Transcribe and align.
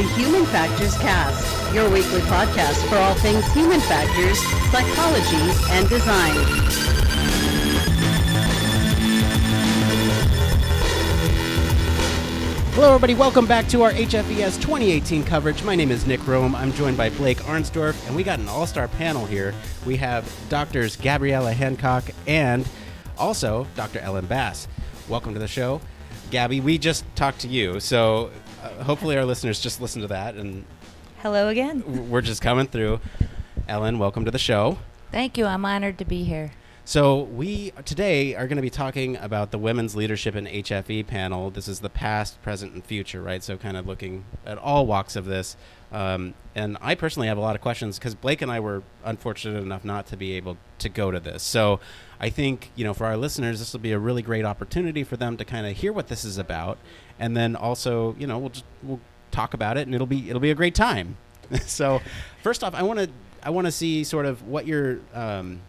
to 0.00 0.06
Human 0.14 0.46
Factors 0.46 0.96
Cast, 0.96 1.74
your 1.74 1.90
weekly 1.90 2.20
podcast 2.20 2.88
for 2.88 2.96
all 2.96 3.14
things 3.16 3.46
human 3.52 3.80
factors, 3.80 4.38
psychology, 4.70 5.36
and 5.72 5.86
design. 5.90 6.32
Hello, 12.72 12.88
everybody. 12.88 13.14
Welcome 13.14 13.44
back 13.44 13.68
to 13.68 13.82
our 13.82 13.92
HFES 13.92 14.62
2018 14.62 15.22
coverage. 15.22 15.62
My 15.64 15.74
name 15.74 15.90
is 15.90 16.06
Nick 16.06 16.26
Rome. 16.26 16.54
I'm 16.54 16.72
joined 16.72 16.96
by 16.96 17.10
Blake 17.10 17.38
Arnsdorf, 17.38 18.06
and 18.06 18.16
we 18.16 18.22
got 18.22 18.38
an 18.38 18.48
all 18.48 18.66
star 18.66 18.88
panel 18.88 19.26
here. 19.26 19.52
We 19.84 19.96
have 19.96 20.34
doctors 20.48 20.96
Gabriella 20.96 21.52
Hancock 21.52 22.04
and 22.26 22.66
also 23.18 23.66
Dr. 23.76 23.98
Ellen 23.98 24.24
Bass. 24.24 24.66
Welcome 25.10 25.34
to 25.34 25.40
the 25.40 25.48
show. 25.48 25.82
Gabby, 26.30 26.60
we 26.60 26.78
just 26.78 27.04
talked 27.16 27.40
to 27.40 27.48
you, 27.48 27.80
so 27.80 28.30
uh, 28.62 28.84
hopefully 28.84 29.16
our 29.16 29.24
listeners 29.24 29.60
just 29.60 29.80
listen 29.80 30.02
to 30.02 30.08
that, 30.08 30.34
and 30.34 30.64
Hello 31.22 31.48
again. 31.48 32.08
we're 32.10 32.20
just 32.22 32.42
coming 32.42 32.66
through. 32.66 33.00
Ellen, 33.68 33.98
welcome 33.98 34.24
to 34.24 34.30
the 34.30 34.38
show. 34.38 34.78
Thank 35.12 35.36
you. 35.38 35.44
I'm 35.46 35.64
honored 35.64 35.98
to 35.98 36.04
be 36.04 36.24
here. 36.24 36.52
So 36.84 37.22
we 37.22 37.72
today 37.84 38.34
are 38.34 38.48
going 38.48 38.56
to 38.56 38.62
be 38.62 38.70
talking 38.70 39.16
about 39.16 39.52
the 39.52 39.58
women's 39.58 39.94
leadership 39.94 40.34
in 40.34 40.46
HFE 40.46 41.06
panel. 41.06 41.50
This 41.50 41.68
is 41.68 41.80
the 41.80 41.90
past, 41.90 42.42
present, 42.42 42.72
and 42.74 42.84
future, 42.84 43.22
right? 43.22 43.44
So 43.44 43.56
kind 43.56 43.76
of 43.76 43.86
looking 43.86 44.24
at 44.44 44.58
all 44.58 44.86
walks 44.86 45.14
of 45.14 45.24
this. 45.26 45.56
Um, 45.92 46.34
and 46.54 46.76
I 46.80 46.94
personally 46.96 47.28
have 47.28 47.38
a 47.38 47.40
lot 47.40 47.54
of 47.54 47.62
questions 47.62 47.98
because 47.98 48.14
Blake 48.14 48.42
and 48.42 48.50
I 48.50 48.58
were 48.60 48.82
unfortunate 49.04 49.62
enough 49.62 49.84
not 49.84 50.06
to 50.06 50.16
be 50.16 50.32
able 50.32 50.56
to 50.78 50.88
go 50.88 51.10
to 51.10 51.20
this. 51.20 51.42
So 51.44 51.78
I 52.18 52.28
think 52.28 52.70
you 52.74 52.84
know 52.84 52.94
for 52.94 53.06
our 53.06 53.16
listeners, 53.16 53.60
this 53.60 53.72
will 53.72 53.80
be 53.80 53.92
a 53.92 53.98
really 53.98 54.22
great 54.22 54.44
opportunity 54.44 55.04
for 55.04 55.16
them 55.16 55.36
to 55.36 55.44
kind 55.44 55.66
of 55.66 55.76
hear 55.76 55.92
what 55.92 56.08
this 56.08 56.24
is 56.24 56.38
about, 56.38 56.78
and 57.20 57.36
then 57.36 57.54
also 57.54 58.16
you 58.18 58.26
know 58.26 58.38
we'll 58.38 58.48
just 58.48 58.64
we'll 58.82 58.98
talk 59.30 59.54
about 59.54 59.76
it, 59.76 59.86
and 59.86 59.94
it'll 59.94 60.06
be 60.08 60.28
it'll 60.28 60.40
be 60.40 60.50
a 60.50 60.56
great 60.56 60.74
time. 60.74 61.16
so 61.66 62.00
first 62.42 62.64
off, 62.64 62.74
I 62.74 62.82
want 62.82 62.98
to 62.98 63.10
I 63.42 63.50
want 63.50 63.66
to 63.66 63.70
see 63.70 64.02
sort 64.02 64.26
of 64.26 64.42
what 64.42 64.66
your 64.66 64.98
um, 65.14 65.60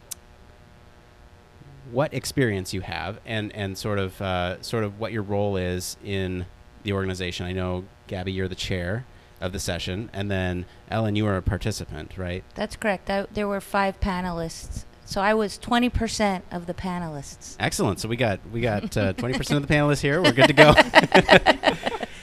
what 1.92 2.14
experience 2.14 2.74
you 2.74 2.82
have 2.82 3.20
and 3.26 3.54
and 3.56 3.78
sort 3.78 4.00
of 4.00 4.20
uh, 4.22 4.62
sort 4.62 4.84
of 4.84 5.00
what 5.00 5.12
your 5.12 5.24
role 5.24 5.58
is 5.58 5.98
in 6.04 6.46
the 6.84 6.94
organization. 6.94 7.46
I 7.46 7.52
know 7.52 7.86
Gabby, 8.08 8.32
you're 8.32 8.48
the 8.48 8.56
chair 8.56 9.06
of 9.40 9.54
the 9.54 9.60
session, 9.60 10.10
and 10.14 10.30
then 10.30 10.66
Ellen, 10.90 11.16
you 11.16 11.26
are 11.26 11.38
a 11.38 11.42
participant, 11.42 12.18
right? 12.18 12.44
That's 12.56 12.76
correct. 12.76 13.10
I, 13.10 13.26
there 13.32 13.48
were 13.48 13.62
five 13.62 14.00
panelists, 14.00 14.86
so 15.12 15.20
I 15.20 15.34
was 15.34 15.60
20% 15.60 16.44
of 16.52 16.68
the 16.68 16.74
panelists. 16.74 17.58
Excellent. 17.60 18.00
So 18.00 18.08
we 18.08 18.16
got 18.16 18.40
we 18.50 18.62
got 18.62 18.96
uh, 18.96 19.12
twenty 19.12 19.38
percent 19.38 19.62
of 19.62 19.68
the 19.68 19.74
panelists 19.74 20.00
here. 20.00 20.22
We're 20.22 20.32
good 20.32 20.48
to 20.48 20.54
go. 20.54 20.74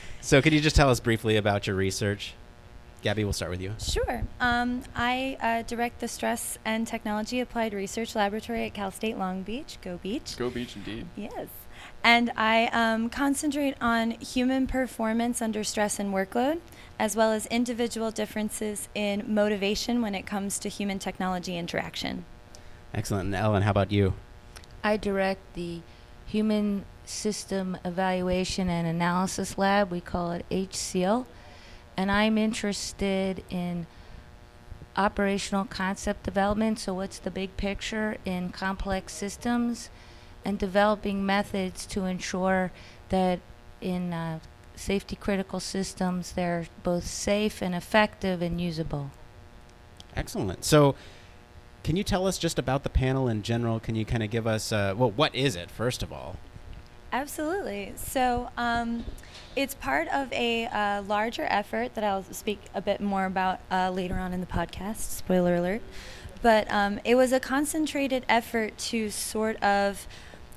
so 0.23 0.41
could 0.41 0.55
you 0.55 0.61
just 0.61 0.75
tell 0.75 0.89
us 0.89 0.99
briefly 0.99 1.37
about 1.37 1.67
your 1.67 1.77
research? 1.77 2.33
Gabby, 3.03 3.25
we'll 3.25 3.35
start 3.35 3.51
with 3.51 3.61
you. 3.61 3.75
Sure. 3.79 4.23
Um, 4.41 4.85
I 4.97 5.37
uh, 5.43 5.63
direct 5.69 6.01
the 6.01 6.09
Stress 6.09 6.59
and 6.65 6.87
Technology 6.87 7.41
Applied 7.41 7.75
Research 7.75 8.15
Laboratory 8.15 8.65
at 8.65 8.73
Cal 8.73 8.91
State 8.91 9.19
Long 9.19 9.43
Beach. 9.43 9.77
Go 9.83 9.99
Beach. 9.99 10.39
Go 10.39 10.49
Beach, 10.49 10.75
indeed. 10.75 11.07
Yes. 11.15 11.49
And 12.03 12.33
I 12.39 12.69
um, 12.73 13.11
concentrate 13.11 13.77
on 13.83 14.13
human 14.13 14.67
performance 14.67 15.43
under 15.43 15.63
stress 15.63 15.99
and 15.99 16.15
workload, 16.15 16.61
as 16.99 17.15
well 17.15 17.33
as 17.33 17.45
individual 17.47 18.11
differences 18.11 18.89
in 18.95 19.25
motivation 19.27 20.01
when 20.01 20.15
it 20.15 20.25
comes 20.25 20.59
to 20.61 20.71
human 20.71 20.99
technology 20.99 21.59
interaction. 21.59 22.25
Excellent. 22.95 23.27
And 23.27 23.35
Ellen, 23.35 23.63
how 23.63 23.71
about 23.71 23.93
you? 23.93 24.15
I 24.83 24.97
direct 24.97 25.55
the 25.55 25.81
Human 26.27 26.85
System 27.05 27.77
Evaluation 27.85 28.69
and 28.69 28.87
Analysis 28.87 29.59
Lab. 29.59 29.91
We 29.91 30.01
call 30.01 30.33
it 30.33 30.47
HCL. 30.51 31.27
And 31.97 32.11
I'm 32.11 32.39
interested 32.39 33.43
in 33.51 33.87
operational 34.97 35.65
concept 35.65 36.23
development. 36.25 36.79
So, 36.79 36.95
what's 36.95 37.19
the 37.19 37.31
big 37.31 37.57
picture 37.57 38.19
in 38.25 38.51
complex 38.51 39.13
systems? 39.13 39.91
And 40.45 40.59
developing 40.59 41.27
methods 41.27 41.85
to 41.87 42.05
ensure 42.05 42.73
that 43.09 43.41
in 43.81 44.13
uh, 44.13 44.39
safety 44.75 45.17
critical 45.17 45.61
systems 45.61 46.33
they're 46.33 46.67
both 46.83 47.05
safe 47.05 47.61
and 47.61 47.75
effective 47.75 48.41
and 48.41 48.61
usable. 48.61 49.11
Excellent. 50.17 50.65
So, 50.65 50.95
can 51.83 51.97
you 51.97 52.05
tell 52.05 52.27
us 52.27 52.39
just 52.39 52.59
about 52.59 52.83
the 52.83 52.91
panel 52.91 53.29
in 53.29 53.43
general? 53.43 53.81
Can 53.81 53.95
you 53.95 54.05
kind 54.05 54.23
of 54.23 54.31
give 54.31 54.47
us, 54.47 54.73
uh, 54.73 54.95
well, 54.97 55.11
what 55.11 55.35
is 55.35 55.57
it, 55.57 55.71
first 55.71 56.03
of 56.03 56.13
all? 56.13 56.37
Absolutely. 57.13 57.95
So 57.97 58.51
um, 58.57 59.05
it's 59.57 59.75
part 59.75 60.09
of 60.09 60.33
a 60.33 60.67
uh, 60.67 61.03
larger 61.03 61.47
effort 61.49 61.95
that 61.95 62.05
I'll 62.05 62.25
speak 62.25 62.61
a 62.75 62.83
bit 62.83 63.01
more 63.01 63.25
about 63.25 63.61
uh, 63.71 63.91
later 63.91 64.17
on 64.17 64.33
in 64.33 64.41
the 64.41 64.47
podcast. 64.47 64.99
Spoiler 64.99 65.57
alert. 65.57 65.83
But 66.43 66.71
um, 66.71 67.01
it 67.05 67.15
was 67.15 67.33
a 67.33 67.41
concentrated 67.41 68.25
effort 68.29 68.77
to 68.79 69.11
sort 69.11 69.61
of 69.63 70.07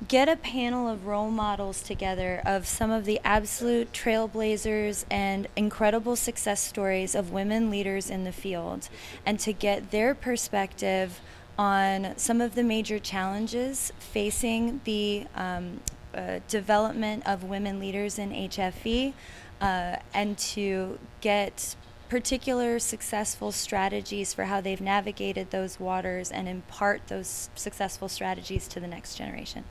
get 0.07 0.27
a 0.27 0.35
panel 0.35 0.87
of 0.87 1.05
role 1.05 1.29
models 1.29 1.81
together 1.81 2.41
of 2.45 2.65
some 2.65 2.89
of 2.89 3.05
the 3.05 3.19
absolute 3.23 3.91
trailblazers 3.93 5.05
and 5.11 5.47
incredible 5.55 6.15
success 6.15 6.59
stories 6.59 7.13
of 7.13 7.31
women 7.31 7.69
leaders 7.69 8.09
in 8.09 8.23
the 8.23 8.31
field 8.31 8.89
and 9.25 9.39
to 9.39 9.53
get 9.53 9.91
their 9.91 10.15
perspective 10.15 11.21
on 11.57 12.13
some 12.17 12.41
of 12.41 12.55
the 12.55 12.63
major 12.63 12.97
challenges 12.97 13.91
facing 13.99 14.81
the 14.85 15.27
um, 15.35 15.79
uh, 16.15 16.39
development 16.47 17.25
of 17.27 17.43
women 17.43 17.79
leaders 17.79 18.17
in 18.17 18.31
HFE 18.31 19.13
uh, 19.61 19.97
and 20.13 20.37
to 20.37 20.97
get 21.21 21.75
particular 22.09 22.79
successful 22.79 23.51
strategies 23.51 24.33
for 24.33 24.45
how 24.45 24.59
they've 24.59 24.81
navigated 24.81 25.51
those 25.51 25.79
waters 25.79 26.31
and 26.31 26.47
impart 26.47 27.07
those 27.07 27.49
successful 27.55 28.09
strategies 28.09 28.67
to 28.67 28.79
the 28.79 28.87
next 28.87 29.15
generation. 29.15 29.63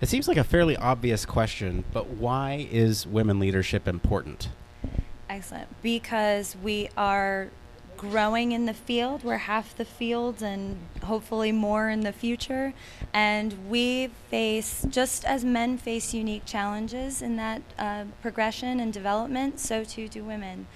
It 0.00 0.08
seems 0.08 0.28
like 0.28 0.36
a 0.36 0.44
fairly 0.44 0.76
obvious 0.76 1.24
question, 1.24 1.84
but 1.92 2.08
why 2.08 2.68
is 2.70 3.06
women 3.06 3.38
leadership 3.38 3.86
important? 3.88 4.48
Excellent. 5.30 5.68
Because 5.82 6.56
we 6.62 6.88
are 6.96 7.50
growing 7.96 8.52
in 8.52 8.66
the 8.66 8.74
field. 8.74 9.24
We're 9.24 9.38
half 9.38 9.76
the 9.76 9.84
field 9.84 10.42
and 10.42 10.78
hopefully 11.04 11.52
more 11.52 11.88
in 11.88 12.00
the 12.00 12.12
future. 12.12 12.74
And 13.12 13.70
we 13.70 14.08
face, 14.30 14.84
just 14.88 15.24
as 15.24 15.44
men 15.44 15.78
face 15.78 16.12
unique 16.12 16.44
challenges 16.44 17.22
in 17.22 17.36
that 17.36 17.62
uh, 17.78 18.04
progression 18.20 18.80
and 18.80 18.92
development, 18.92 19.60
so 19.60 19.84
too 19.84 20.08
do 20.08 20.24
women. 20.24 20.66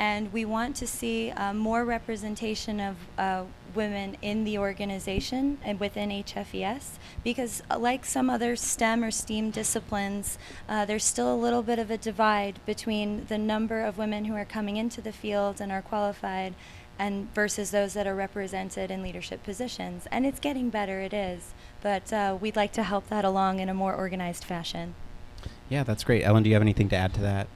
And 0.00 0.32
we 0.32 0.46
want 0.46 0.76
to 0.76 0.86
see 0.86 1.30
uh, 1.30 1.52
more 1.52 1.84
representation 1.84 2.80
of 2.80 2.96
uh, 3.18 3.44
women 3.74 4.16
in 4.22 4.44
the 4.44 4.56
organization 4.56 5.58
and 5.62 5.78
within 5.78 6.08
HFES 6.08 6.92
because, 7.22 7.62
uh, 7.70 7.78
like 7.78 8.06
some 8.06 8.30
other 8.30 8.56
STEM 8.56 9.04
or 9.04 9.10
STEAM 9.10 9.50
disciplines, 9.50 10.38
uh, 10.70 10.86
there's 10.86 11.04
still 11.04 11.30
a 11.30 11.36
little 11.36 11.62
bit 11.62 11.78
of 11.78 11.90
a 11.90 11.98
divide 11.98 12.60
between 12.64 13.26
the 13.26 13.36
number 13.36 13.82
of 13.82 13.98
women 13.98 14.24
who 14.24 14.34
are 14.34 14.46
coming 14.46 14.78
into 14.78 15.02
the 15.02 15.12
field 15.12 15.60
and 15.60 15.70
are 15.70 15.82
qualified 15.82 16.54
and 16.98 17.32
versus 17.34 17.70
those 17.70 17.92
that 17.92 18.06
are 18.06 18.14
represented 18.14 18.90
in 18.90 19.02
leadership 19.02 19.42
positions. 19.42 20.06
And 20.10 20.24
it's 20.24 20.40
getting 20.40 20.70
better, 20.70 21.00
it 21.00 21.12
is. 21.12 21.52
But 21.82 22.10
uh, 22.10 22.38
we'd 22.40 22.56
like 22.56 22.72
to 22.72 22.84
help 22.84 23.10
that 23.10 23.26
along 23.26 23.60
in 23.60 23.68
a 23.68 23.74
more 23.74 23.94
organized 23.94 24.44
fashion. 24.44 24.94
Yeah, 25.68 25.84
that's 25.84 26.04
great. 26.04 26.24
Ellen, 26.24 26.42
do 26.42 26.48
you 26.48 26.54
have 26.54 26.62
anything 26.62 26.88
to 26.88 26.96
add 26.96 27.12
to 27.14 27.20
that? 27.20 27.48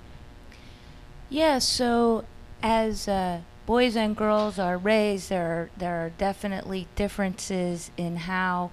Yeah, 1.30 1.58
so 1.58 2.24
as 2.64 3.06
uh, 3.06 3.40
boys 3.66 3.94
and 3.94 4.16
girls 4.16 4.58
are 4.58 4.78
raised, 4.78 5.28
there 5.28 5.68
there 5.76 6.06
are 6.06 6.10
definitely 6.10 6.88
differences 6.96 7.90
in 7.98 8.16
how 8.16 8.70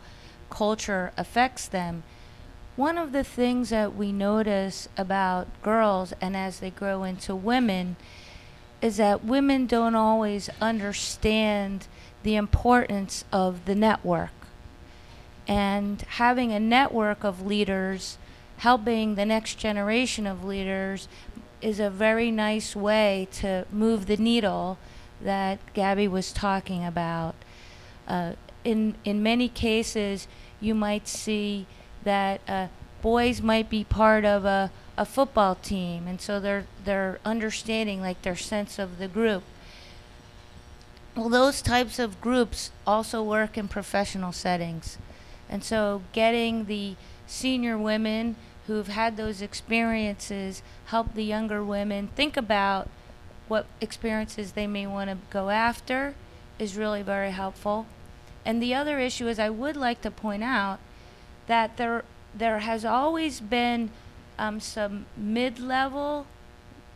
culture 0.49 1.11
affects 1.17 1.67
them. 1.67 2.03
One 2.77 2.97
of 2.97 3.11
the 3.11 3.25
things 3.25 3.69
that 3.69 3.93
we 3.93 4.13
notice 4.13 4.87
about 4.97 5.47
girls 5.61 6.13
and 6.21 6.37
as 6.37 6.61
they 6.61 6.69
grow 6.69 7.03
into 7.03 7.35
women 7.35 7.97
is 8.81 8.95
that 8.95 9.25
women 9.25 9.67
don't 9.67 9.93
always 9.93 10.49
understand 10.61 11.85
the 12.23 12.37
importance 12.37 13.25
of 13.29 13.65
the 13.65 13.75
network. 13.75 14.31
And 15.49 16.01
having 16.01 16.53
a 16.53 16.61
network 16.61 17.25
of 17.25 17.45
leaders 17.45 18.17
helping 18.61 19.15
the 19.15 19.25
next 19.25 19.55
generation 19.55 20.27
of 20.27 20.43
leaders 20.43 21.07
is 21.61 21.79
a 21.79 21.89
very 21.89 22.31
nice 22.31 22.75
way 22.75 23.27
to 23.31 23.65
move 23.71 24.07
the 24.07 24.17
needle 24.17 24.77
that 25.21 25.59
Gabby 25.73 26.07
was 26.07 26.31
talking 26.31 26.83
about. 26.83 27.35
Uh, 28.07 28.33
in 28.63 28.95
in 29.03 29.23
many 29.23 29.47
cases, 29.47 30.27
you 30.59 30.75
might 30.75 31.07
see 31.07 31.65
that 32.03 32.41
uh, 32.47 32.67
boys 33.01 33.41
might 33.41 33.69
be 33.69 33.83
part 33.83 34.25
of 34.25 34.45
a, 34.45 34.71
a 34.97 35.05
football 35.05 35.55
team, 35.55 36.07
and 36.07 36.19
so 36.21 36.39
they're 36.39 36.65
they're 36.83 37.19
understanding 37.25 38.01
like 38.01 38.21
their 38.21 38.35
sense 38.35 38.79
of 38.79 38.97
the 38.97 39.07
group. 39.07 39.43
Well, 41.15 41.29
those 41.29 41.61
types 41.61 41.99
of 41.99 42.21
groups 42.21 42.71
also 42.87 43.21
work 43.21 43.57
in 43.57 43.67
professional 43.67 44.31
settings, 44.31 44.97
and 45.49 45.63
so 45.63 46.03
getting 46.13 46.65
the 46.65 46.95
senior 47.27 47.77
women 47.77 48.35
who've 48.71 48.87
had 48.87 49.17
those 49.17 49.41
experiences 49.41 50.63
help 50.85 51.13
the 51.13 51.25
younger 51.25 51.61
women 51.61 52.07
think 52.15 52.37
about 52.37 52.87
what 53.49 53.65
experiences 53.81 54.53
they 54.53 54.65
may 54.65 54.87
want 54.87 55.09
to 55.09 55.17
go 55.29 55.49
after 55.49 56.15
is 56.57 56.77
really 56.77 57.01
very 57.01 57.31
helpful. 57.31 57.85
And 58.45 58.63
the 58.63 58.73
other 58.73 58.97
issue 58.97 59.27
is 59.27 59.39
I 59.39 59.49
would 59.49 59.75
like 59.75 60.01
to 60.01 60.09
point 60.09 60.41
out 60.41 60.79
that 61.47 61.75
there 61.75 62.05
there 62.33 62.59
has 62.59 62.85
always 62.85 63.41
been 63.41 63.89
um, 64.39 64.61
some 64.61 65.05
mid-level 65.17 66.25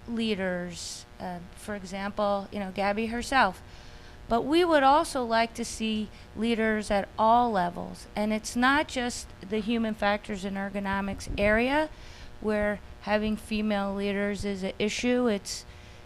leaders, 0.07 1.05
uh, 1.19 1.39
for 1.57 1.75
example, 1.75 2.47
you 2.53 2.59
know, 2.59 2.71
Gabby 2.73 3.07
herself. 3.07 3.61
But 4.27 4.41
we 4.41 4.65
would 4.65 4.83
also 4.83 5.23
like 5.23 5.53
to 5.53 5.65
see 5.65 6.09
leaders 6.35 6.89
at 6.89 7.07
all 7.17 7.51
levels. 7.51 8.07
And 8.15 8.33
it's 8.33 8.55
not 8.55 8.87
just 8.87 9.27
the 9.47 9.59
human 9.59 9.93
factors 9.93 10.43
and 10.43 10.57
ergonomics 10.57 11.29
area 11.37 11.89
where 12.41 12.79
having 13.01 13.37
female 13.37 13.93
leaders 13.93 14.43
is 14.43 14.63
an 14.63 14.73
issue. 14.79 15.27
It's, 15.27 15.63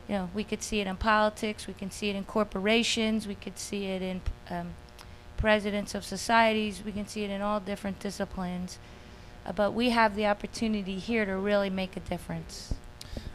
you 0.07 0.15
know, 0.15 0.29
we 0.33 0.43
could 0.43 0.61
see 0.61 0.81
it 0.81 0.87
in 0.87 0.97
politics, 0.97 1.65
we 1.65 1.73
can 1.73 1.91
see 1.91 2.09
it 2.09 2.15
in 2.15 2.25
corporations, 2.25 3.27
we 3.27 3.35
could 3.35 3.57
see 3.57 3.85
it 3.85 4.01
in 4.01 4.21
um, 4.49 4.71
presidents 5.37 5.95
of 5.95 6.03
societies, 6.03 6.81
we 6.85 6.91
can 6.91 7.07
see 7.07 7.23
it 7.23 7.29
in 7.29 7.41
all 7.41 7.61
different 7.61 7.99
disciplines. 7.99 8.79
Uh, 9.45 9.53
but 9.53 9.73
we 9.73 9.91
have 9.91 10.15
the 10.15 10.25
opportunity 10.25 10.99
here 10.99 11.25
to 11.25 11.37
really 11.37 11.69
make 11.69 11.95
a 11.95 12.01
difference. 12.01 12.73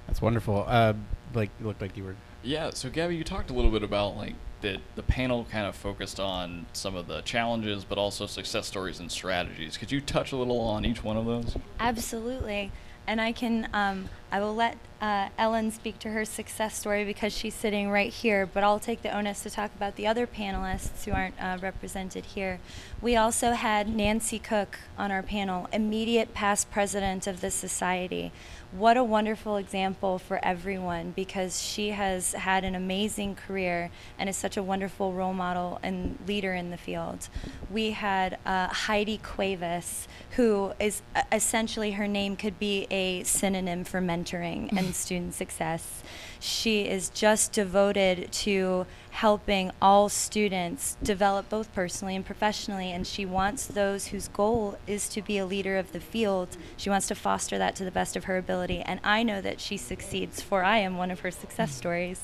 That's 0.06 0.20
wonderful. 0.20 0.66
Uh, 0.68 0.92
like, 1.32 1.50
you 1.58 1.66
looked 1.66 1.80
like 1.80 1.96
you 1.96 2.04
were. 2.04 2.16
Yeah. 2.42 2.70
So, 2.70 2.90
Gabby, 2.90 3.16
you 3.16 3.24
talked 3.24 3.50
a 3.50 3.54
little 3.54 3.70
bit 3.70 3.82
about 3.82 4.16
like 4.16 4.34
that 4.64 4.80
the 4.96 5.02
panel 5.02 5.46
kind 5.50 5.66
of 5.66 5.76
focused 5.76 6.18
on 6.18 6.66
some 6.72 6.96
of 6.96 7.06
the 7.06 7.20
challenges, 7.20 7.84
but 7.84 7.98
also 7.98 8.26
success 8.26 8.66
stories 8.66 8.98
and 8.98 9.12
strategies. 9.12 9.76
Could 9.76 9.92
you 9.92 10.00
touch 10.00 10.32
a 10.32 10.36
little 10.36 10.60
on 10.60 10.84
each 10.84 11.04
one 11.04 11.16
of 11.16 11.26
those? 11.26 11.56
Absolutely. 11.78 12.72
And 13.06 13.20
I 13.20 13.32
can, 13.32 13.68
um, 13.74 14.08
I 14.32 14.40
will 14.40 14.54
let 14.54 14.78
uh, 15.02 15.28
Ellen 15.36 15.70
speak 15.70 15.98
to 15.98 16.08
her 16.08 16.24
success 16.24 16.74
story 16.74 17.04
because 17.04 17.36
she's 17.36 17.52
sitting 17.52 17.90
right 17.90 18.10
here, 18.10 18.46
but 18.46 18.64
I'll 18.64 18.78
take 18.78 19.02
the 19.02 19.14
onus 19.14 19.42
to 19.42 19.50
talk 19.50 19.70
about 19.76 19.96
the 19.96 20.06
other 20.06 20.26
panelists 20.26 21.04
who 21.04 21.12
aren't 21.12 21.34
uh, 21.38 21.58
represented 21.60 22.24
here. 22.24 22.58
We 23.02 23.14
also 23.14 23.52
had 23.52 23.94
Nancy 23.94 24.38
Cooke 24.38 24.78
on 24.96 25.12
our 25.12 25.22
panel, 25.22 25.68
immediate 25.74 26.32
past 26.32 26.70
president 26.70 27.26
of 27.26 27.42
the 27.42 27.50
society 27.50 28.32
what 28.76 28.96
a 28.96 29.04
wonderful 29.04 29.56
example 29.56 30.18
for 30.18 30.44
everyone 30.44 31.12
because 31.12 31.62
she 31.62 31.90
has 31.90 32.32
had 32.32 32.64
an 32.64 32.74
amazing 32.74 33.36
career 33.36 33.88
and 34.18 34.28
is 34.28 34.36
such 34.36 34.56
a 34.56 34.62
wonderful 34.64 35.12
role 35.12 35.32
model 35.32 35.78
and 35.84 36.18
leader 36.26 36.52
in 36.54 36.70
the 36.70 36.76
field. 36.76 37.28
We 37.70 37.92
had 37.92 38.36
uh, 38.44 38.68
Haydee 38.70 39.22
Cuevas, 39.22 40.08
who 40.30 40.72
is 40.80 41.02
uh, 41.14 41.22
essentially 41.30 41.92
her 41.92 42.08
name 42.08 42.34
could 42.34 42.58
be 42.58 42.88
a 42.90 43.22
synonym 43.22 43.84
for 43.84 44.00
mentoring 44.00 44.76
and 44.76 44.92
student 44.94 45.34
success. 45.34 46.02
She 46.44 46.82
is 46.82 47.08
just 47.08 47.52
devoted 47.52 48.30
to 48.30 48.84
helping 49.12 49.70
all 49.80 50.10
students 50.10 50.98
develop 51.02 51.48
both 51.48 51.72
personally 51.72 52.14
and 52.14 52.26
professionally. 52.26 52.92
And 52.92 53.06
she 53.06 53.24
wants 53.24 53.66
those 53.66 54.08
whose 54.08 54.28
goal 54.28 54.76
is 54.86 55.08
to 55.08 55.22
be 55.22 55.38
a 55.38 55.46
leader 55.46 55.78
of 55.78 55.92
the 55.92 56.00
field, 56.00 56.58
she 56.76 56.90
wants 56.90 57.06
to 57.06 57.14
foster 57.14 57.56
that 57.56 57.74
to 57.76 57.84
the 57.86 57.90
best 57.90 58.14
of 58.14 58.24
her 58.24 58.36
ability. 58.36 58.80
And 58.80 59.00
I 59.02 59.22
know 59.22 59.40
that 59.40 59.58
she 59.58 59.78
succeeds, 59.78 60.42
for 60.42 60.62
I 60.62 60.80
am 60.80 60.98
one 60.98 61.10
of 61.10 61.20
her 61.20 61.30
success 61.30 61.74
stories. 61.74 62.20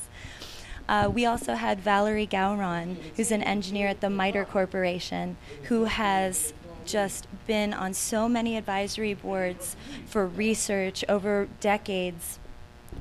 Uh, 0.87 1.09
we 1.11 1.25
also 1.25 1.55
had 1.55 1.79
Valerie 1.79 2.27
Gawron, 2.27 2.97
who's 3.15 3.31
an 3.31 3.41
engineer 3.41 3.87
at 3.87 4.01
the 4.01 4.09
MITRE 4.11 4.45
Corporation, 4.45 5.35
who 5.63 5.85
has 5.85 6.53
just 6.85 7.25
been 7.47 7.73
on 7.73 7.95
so 7.95 8.29
many 8.29 8.55
advisory 8.55 9.15
boards 9.15 9.75
for 10.05 10.27
research 10.27 11.03
over 11.09 11.47
decades 11.59 12.37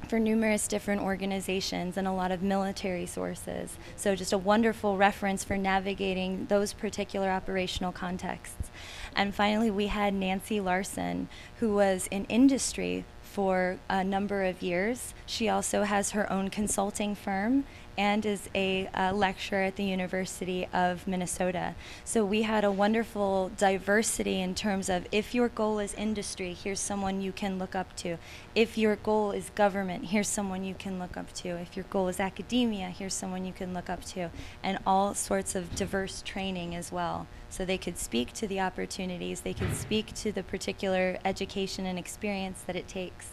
for 0.08 0.18
numerous 0.18 0.66
different 0.66 1.02
organizations 1.02 1.96
and 1.96 2.08
a 2.08 2.12
lot 2.12 2.32
of 2.32 2.42
military 2.42 3.06
sources. 3.06 3.76
So, 3.96 4.16
just 4.16 4.32
a 4.32 4.38
wonderful 4.38 4.96
reference 4.96 5.44
for 5.44 5.56
navigating 5.56 6.46
those 6.46 6.72
particular 6.72 7.30
operational 7.30 7.92
contexts. 7.92 8.70
And 9.14 9.34
finally, 9.34 9.70
we 9.70 9.86
had 9.86 10.14
Nancy 10.14 10.60
Larson, 10.60 11.28
who 11.60 11.74
was 11.74 12.08
in 12.10 12.24
industry 12.26 13.04
for 13.22 13.78
a 13.88 14.02
number 14.02 14.42
of 14.44 14.60
years. 14.60 15.14
She 15.26 15.48
also 15.48 15.84
has 15.84 16.10
her 16.10 16.30
own 16.32 16.50
consulting 16.50 17.14
firm 17.14 17.64
and 17.96 18.24
is 18.24 18.48
a 18.54 18.86
uh, 18.88 19.12
lecturer 19.12 19.62
at 19.62 19.76
the 19.76 19.84
University 19.84 20.66
of 20.72 21.06
Minnesota. 21.06 21.74
So 22.04 22.24
we 22.24 22.42
had 22.42 22.64
a 22.64 22.72
wonderful 22.72 23.50
diversity 23.56 24.40
in 24.40 24.54
terms 24.54 24.88
of 24.88 25.06
if 25.12 25.34
your 25.34 25.48
goal 25.48 25.78
is 25.78 25.94
industry, 25.94 26.54
here's 26.54 26.80
someone 26.80 27.20
you 27.20 27.32
can 27.32 27.58
look 27.58 27.74
up 27.74 27.94
to. 27.96 28.16
If 28.54 28.78
your 28.78 28.96
goal 28.96 29.32
is 29.32 29.50
government, 29.50 30.06
here's 30.06 30.28
someone 30.28 30.64
you 30.64 30.74
can 30.74 30.98
look 30.98 31.16
up 31.16 31.32
to. 31.34 31.48
If 31.50 31.76
your 31.76 31.84
goal 31.90 32.08
is 32.08 32.20
academia, 32.20 32.88
here's 32.88 33.14
someone 33.14 33.44
you 33.44 33.52
can 33.52 33.74
look 33.74 33.90
up 33.90 34.04
to. 34.06 34.30
And 34.62 34.78
all 34.86 35.14
sorts 35.14 35.54
of 35.54 35.74
diverse 35.74 36.22
training 36.22 36.74
as 36.74 36.90
well. 36.90 37.26
So 37.48 37.64
they 37.64 37.78
could 37.78 37.98
speak 37.98 38.32
to 38.34 38.46
the 38.46 38.60
opportunities, 38.60 39.40
they 39.40 39.54
could 39.54 39.74
speak 39.74 40.14
to 40.14 40.32
the 40.32 40.42
particular 40.42 41.18
education 41.24 41.84
and 41.84 41.98
experience 41.98 42.62
that 42.66 42.76
it 42.76 42.86
takes. 42.86 43.30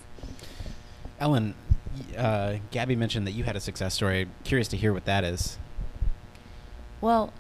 Ellen, 1.20 1.56
uh, 2.18 2.56
Gabby 2.72 2.96
mentioned 2.96 3.28
that 3.28 3.32
you 3.32 3.44
had 3.44 3.56
a 3.56 3.60
success 3.60 3.94
story. 3.94 4.28
Curious 4.44 4.68
to 4.70 4.78
hear 4.78 4.94
what 4.94 5.06
that 5.06 5.24
is. 5.24 5.58
Well, 7.02 7.32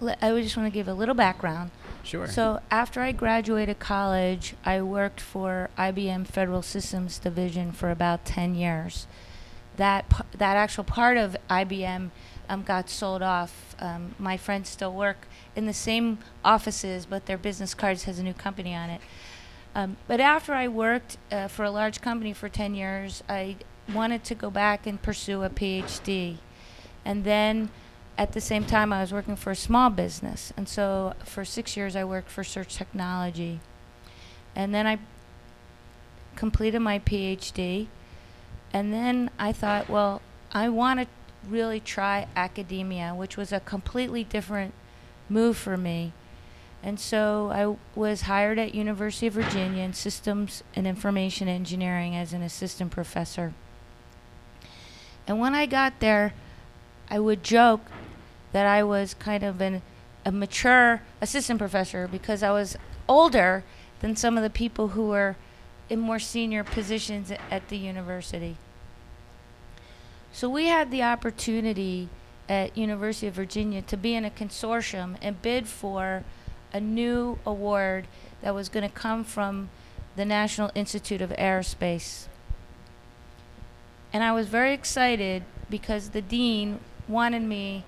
I 0.00 0.40
just 0.40 0.56
want 0.56 0.66
to 0.66 0.74
give 0.74 0.88
a 0.88 0.94
little 0.94 1.14
background. 1.14 1.70
Sure. 2.02 2.26
So 2.26 2.60
after 2.70 3.00
I 3.00 3.12
graduated 3.12 3.78
college, 3.78 4.54
I 4.64 4.82
worked 4.82 5.20
for 5.20 5.70
IBM 5.78 6.26
Federal 6.26 6.60
Systems 6.62 7.18
Division 7.18 7.72
for 7.72 7.90
about 7.90 8.24
10 8.24 8.54
years. 8.54 9.06
That 9.76 10.04
that 10.36 10.56
actual 10.56 10.84
part 10.84 11.16
of 11.16 11.36
IBM 11.50 12.10
um, 12.48 12.62
got 12.62 12.90
sold 12.90 13.22
off. 13.22 13.74
Um, 13.80 14.14
my 14.18 14.36
friends 14.36 14.68
still 14.68 14.92
work 14.92 15.26
in 15.56 15.66
the 15.66 15.72
same 15.72 16.18
offices, 16.44 17.06
but 17.06 17.26
their 17.26 17.38
business 17.38 17.74
cards 17.74 18.04
has 18.04 18.18
a 18.18 18.22
new 18.22 18.34
company 18.34 18.74
on 18.74 18.90
it. 18.90 19.00
Um, 19.74 19.96
but 20.06 20.20
after 20.20 20.52
I 20.52 20.68
worked 20.68 21.16
uh, 21.32 21.48
for 21.48 21.64
a 21.64 21.70
large 21.70 22.00
company 22.00 22.32
for 22.32 22.48
10 22.48 22.74
years, 22.74 23.22
I 23.28 23.56
wanted 23.92 24.24
to 24.24 24.34
go 24.34 24.50
back 24.50 24.86
and 24.86 25.00
pursue 25.02 25.42
a 25.42 25.50
PhD. 25.50 26.36
And 27.04 27.24
then 27.24 27.70
at 28.16 28.32
the 28.32 28.40
same 28.40 28.64
time, 28.64 28.92
I 28.92 29.00
was 29.00 29.12
working 29.12 29.36
for 29.36 29.50
a 29.50 29.56
small 29.56 29.90
business. 29.90 30.52
And 30.56 30.68
so 30.68 31.14
for 31.24 31.44
six 31.44 31.76
years, 31.76 31.96
I 31.96 32.04
worked 32.04 32.30
for 32.30 32.44
Search 32.44 32.76
Technology. 32.76 33.60
And 34.54 34.72
then 34.72 34.86
I 34.86 34.98
completed 36.36 36.78
my 36.78 37.00
PhD. 37.00 37.88
And 38.72 38.92
then 38.92 39.30
I 39.38 39.52
thought, 39.52 39.88
well, 39.88 40.22
I 40.52 40.68
want 40.68 41.00
to 41.00 41.06
really 41.48 41.80
try 41.80 42.28
academia, 42.36 43.14
which 43.14 43.36
was 43.36 43.52
a 43.52 43.60
completely 43.60 44.22
different 44.24 44.72
move 45.28 45.56
for 45.56 45.76
me. 45.76 46.12
And 46.84 47.00
so 47.00 47.50
I 47.50 47.98
was 47.98 48.22
hired 48.22 48.58
at 48.58 48.74
University 48.74 49.26
of 49.26 49.32
Virginia 49.32 49.82
in 49.82 49.94
Systems 49.94 50.62
and 50.76 50.86
Information 50.86 51.48
Engineering 51.48 52.14
as 52.14 52.34
an 52.34 52.42
assistant 52.42 52.90
professor. 52.90 53.54
And 55.26 55.40
when 55.40 55.54
I 55.54 55.64
got 55.64 56.00
there, 56.00 56.34
I 57.08 57.20
would 57.20 57.42
joke 57.42 57.80
that 58.52 58.66
I 58.66 58.82
was 58.82 59.14
kind 59.14 59.42
of 59.42 59.62
an, 59.62 59.80
a 60.26 60.30
mature 60.30 61.00
assistant 61.22 61.58
professor 61.58 62.06
because 62.06 62.42
I 62.42 62.50
was 62.50 62.76
older 63.08 63.64
than 64.00 64.14
some 64.14 64.36
of 64.36 64.42
the 64.42 64.50
people 64.50 64.88
who 64.88 65.08
were 65.08 65.36
in 65.88 66.00
more 66.00 66.18
senior 66.18 66.64
positions 66.64 67.32
at 67.50 67.66
the 67.70 67.78
university. 67.78 68.58
So 70.34 70.50
we 70.50 70.66
had 70.66 70.90
the 70.90 71.02
opportunity 71.02 72.10
at 72.46 72.76
University 72.76 73.26
of 73.26 73.32
Virginia 73.32 73.80
to 73.80 73.96
be 73.96 74.14
in 74.14 74.26
a 74.26 74.30
consortium 74.30 75.16
and 75.22 75.40
bid 75.40 75.66
for 75.66 76.24
a 76.74 76.80
new 76.80 77.38
award 77.46 78.06
that 78.42 78.54
was 78.54 78.68
going 78.68 78.86
to 78.86 78.94
come 78.94 79.24
from 79.24 79.70
the 80.16 80.24
National 80.24 80.70
Institute 80.74 81.22
of 81.22 81.30
Aerospace. 81.30 82.26
And 84.12 84.22
I 84.22 84.32
was 84.32 84.48
very 84.48 84.74
excited 84.74 85.44
because 85.70 86.10
the 86.10 86.20
dean 86.20 86.80
wanted 87.08 87.42
me 87.42 87.84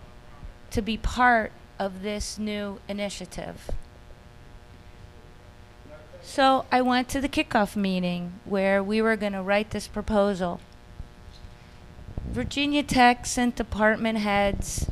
to 0.71 0.81
be 0.81 0.97
part 0.97 1.53
of 1.79 2.03
this 2.03 2.39
new 2.39 2.81
initiative. 2.89 3.71
So 6.23 6.65
I 6.73 6.83
went 6.83 7.09
to 7.11 7.21
the 7.21 7.29
kickoff 7.29 7.77
meeting 7.77 8.41
where 8.45 8.83
we 8.83 9.01
were 9.03 9.17
going 9.17 9.33
to 9.33 9.43
write 9.43 9.71
this 9.71 9.87
proposal. 9.87 10.61
Virginia 12.29 12.83
Tech 12.83 13.27
sent 13.27 13.57
department 13.57 14.19
heads, 14.19 14.87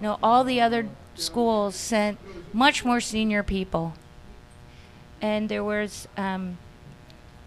you 0.00 0.02
know, 0.02 0.18
all 0.22 0.42
the 0.42 0.60
other 0.60 0.88
schools 1.14 1.76
sent 1.76 2.18
much 2.52 2.84
more 2.84 3.00
senior 3.00 3.42
people. 3.42 3.94
And 5.20 5.48
there 5.48 5.64
was 5.64 6.08
um, 6.16 6.58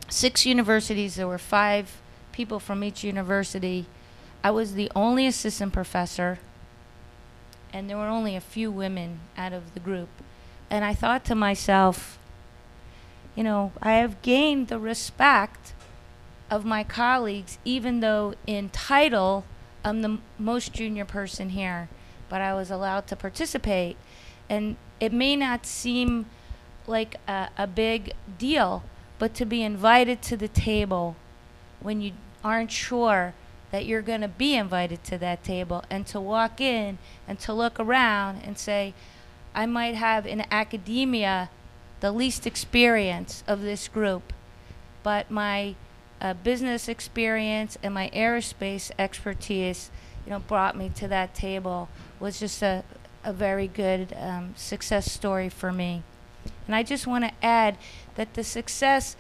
six 0.09 0.45
universities, 0.45 1.15
there 1.15 1.27
were 1.27 1.37
five 1.37 2.01
people 2.31 2.59
from 2.59 2.83
each 2.83 3.03
university. 3.03 3.85
I 4.43 4.51
was 4.51 4.73
the 4.73 4.91
only 4.95 5.25
assistant 5.25 5.73
professor, 5.73 6.39
and 7.71 7.89
there 7.89 7.97
were 7.97 8.07
only 8.07 8.35
a 8.35 8.41
few 8.41 8.71
women 8.71 9.19
out 9.37 9.53
of 9.53 9.73
the 9.73 9.79
group. 9.79 10.09
And 10.69 10.83
I 10.83 10.93
thought 10.93 11.25
to 11.25 11.35
myself, 11.35 12.19
you 13.35 13.43
know, 13.43 13.71
I 13.81 13.93
have 13.93 14.21
gained 14.21 14.67
the 14.67 14.79
respect 14.79 15.73
of 16.51 16.65
my 16.65 16.83
colleagues, 16.83 17.57
even 17.65 17.99
though 17.99 18.35
in 18.45 18.69
title 18.69 19.45
I'm 19.83 20.01
the 20.01 20.09
m- 20.09 20.21
most 20.37 20.73
junior 20.73 21.05
person 21.05 21.49
here, 21.49 21.89
but 22.29 22.41
I 22.41 22.53
was 22.53 22.69
allowed 22.69 23.07
to 23.07 23.15
participate. 23.15 23.97
And 24.49 24.77
it 25.03 25.11
may 25.11 25.35
not 25.35 25.65
seem 25.65 26.25
like 26.87 27.17
a, 27.27 27.49
a 27.57 27.67
big 27.67 28.13
deal, 28.37 28.83
but 29.19 29.33
to 29.33 29.45
be 29.45 29.61
invited 29.61 30.21
to 30.21 30.37
the 30.37 30.47
table 30.47 31.17
when 31.81 31.99
you 31.99 32.13
aren't 32.41 32.71
sure 32.71 33.33
that 33.71 33.85
you're 33.85 34.01
going 34.01 34.21
to 34.21 34.29
be 34.29 34.55
invited 34.55 35.03
to 35.03 35.17
that 35.17 35.43
table 35.43 35.83
and 35.89 36.07
to 36.07 36.21
walk 36.21 36.61
in 36.61 36.97
and 37.27 37.37
to 37.37 37.51
look 37.51 37.81
around 37.81 38.43
and 38.45 38.57
say, 38.57 38.93
I 39.53 39.65
might 39.65 39.95
have 39.95 40.25
in 40.25 40.45
academia 40.49 41.49
the 41.99 42.13
least 42.13 42.47
experience 42.47 43.43
of 43.45 43.61
this 43.61 43.89
group, 43.89 44.31
but 45.03 45.29
my 45.29 45.75
uh, 46.21 46.33
business 46.33 46.87
experience 46.87 47.77
and 47.83 47.93
my 47.93 48.09
aerospace 48.13 48.89
expertise, 48.97 49.91
you 50.25 50.29
know, 50.29 50.39
brought 50.39 50.77
me 50.77 50.89
to 50.95 51.09
that 51.09 51.35
table 51.35 51.89
was 52.21 52.39
just 52.39 52.61
a, 52.61 52.85
a 53.23 53.33
very 53.33 53.67
good 53.67 54.15
um, 54.19 54.53
success 54.55 55.11
story 55.11 55.49
for 55.49 55.71
me. 55.71 56.03
And 56.67 56.75
I 56.75 56.83
just 56.83 57.07
want 57.07 57.23
to 57.25 57.31
add 57.41 57.77
that 58.15 58.33
the 58.33 58.43
success 58.43 59.15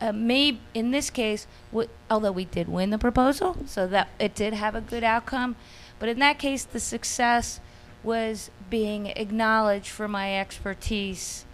uh, 0.00 0.12
may, 0.12 0.58
in 0.72 0.90
this 0.90 1.10
case, 1.10 1.46
w- 1.70 1.88
although 2.10 2.32
we 2.32 2.44
did 2.44 2.68
win 2.68 2.90
the 2.90 2.98
proposal, 2.98 3.56
so 3.66 3.86
that 3.86 4.08
it 4.18 4.34
did 4.34 4.52
have 4.54 4.74
a 4.74 4.80
good 4.80 5.04
outcome, 5.04 5.56
but 5.98 6.08
in 6.08 6.18
that 6.18 6.38
case, 6.38 6.64
the 6.64 6.80
success 6.80 7.60
was 8.02 8.50
being 8.68 9.06
acknowledged 9.06 9.88
for 9.88 10.08
my 10.08 10.38
expertise, 10.38 11.44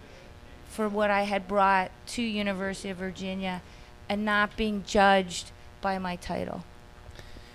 for 0.69 0.89
what 0.89 1.09
I 1.09 1.23
had 1.23 1.47
brought 1.47 1.91
to 2.07 2.21
University 2.21 2.89
of 2.89 2.97
Virginia, 2.97 3.61
and 4.09 4.25
not 4.25 4.57
being 4.57 4.83
judged 4.85 5.51
by 5.79 5.97
my 5.97 6.15
title. 6.15 6.63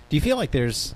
Do 0.09 0.15
you 0.15 0.21
feel 0.21 0.37
like 0.37 0.51
there's 0.51 0.95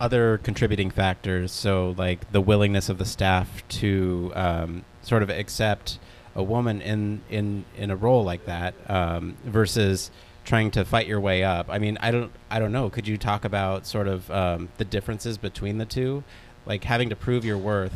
other 0.00 0.38
contributing 0.38 0.90
factors? 0.90 1.52
So, 1.52 1.94
like 1.96 2.30
the 2.32 2.40
willingness 2.40 2.88
of 2.88 2.98
the 2.98 3.04
staff 3.04 3.66
to 3.68 4.32
um, 4.34 4.84
sort 5.02 5.22
of 5.22 5.30
accept 5.30 5.98
a 6.34 6.42
woman 6.42 6.80
in 6.82 7.22
in 7.30 7.64
in 7.76 7.90
a 7.90 7.96
role 7.96 8.24
like 8.24 8.44
that 8.44 8.74
um, 8.88 9.36
versus 9.44 10.10
trying 10.44 10.70
to 10.70 10.84
fight 10.84 11.06
your 11.06 11.20
way 11.20 11.42
up. 11.42 11.66
I 11.68 11.78
mean, 11.78 11.98
I 12.00 12.10
don't 12.10 12.32
I 12.50 12.58
don't 12.58 12.72
know. 12.72 12.88
Could 12.90 13.08
you 13.08 13.16
talk 13.16 13.44
about 13.44 13.86
sort 13.86 14.08
of 14.08 14.30
um, 14.30 14.68
the 14.78 14.84
differences 14.84 15.38
between 15.38 15.78
the 15.78 15.86
two, 15.86 16.24
like 16.64 16.84
having 16.84 17.08
to 17.10 17.16
prove 17.16 17.44
your 17.44 17.58
worth? 17.58 17.94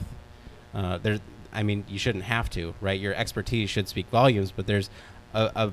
Uh, 0.75 0.99
there's, 0.99 1.21
I 1.53 1.63
mean, 1.63 1.85
you 1.89 1.99
shouldn't 1.99 2.25
have 2.25 2.49
to, 2.51 2.75
right? 2.81 2.99
Your 2.99 3.15
expertise 3.15 3.71
should 3.71 3.89
speak 3.89 4.07
volumes, 4.09 4.53
but 4.53 4.67
there's 4.67 4.89
a, 5.35 5.51
a 5.57 5.73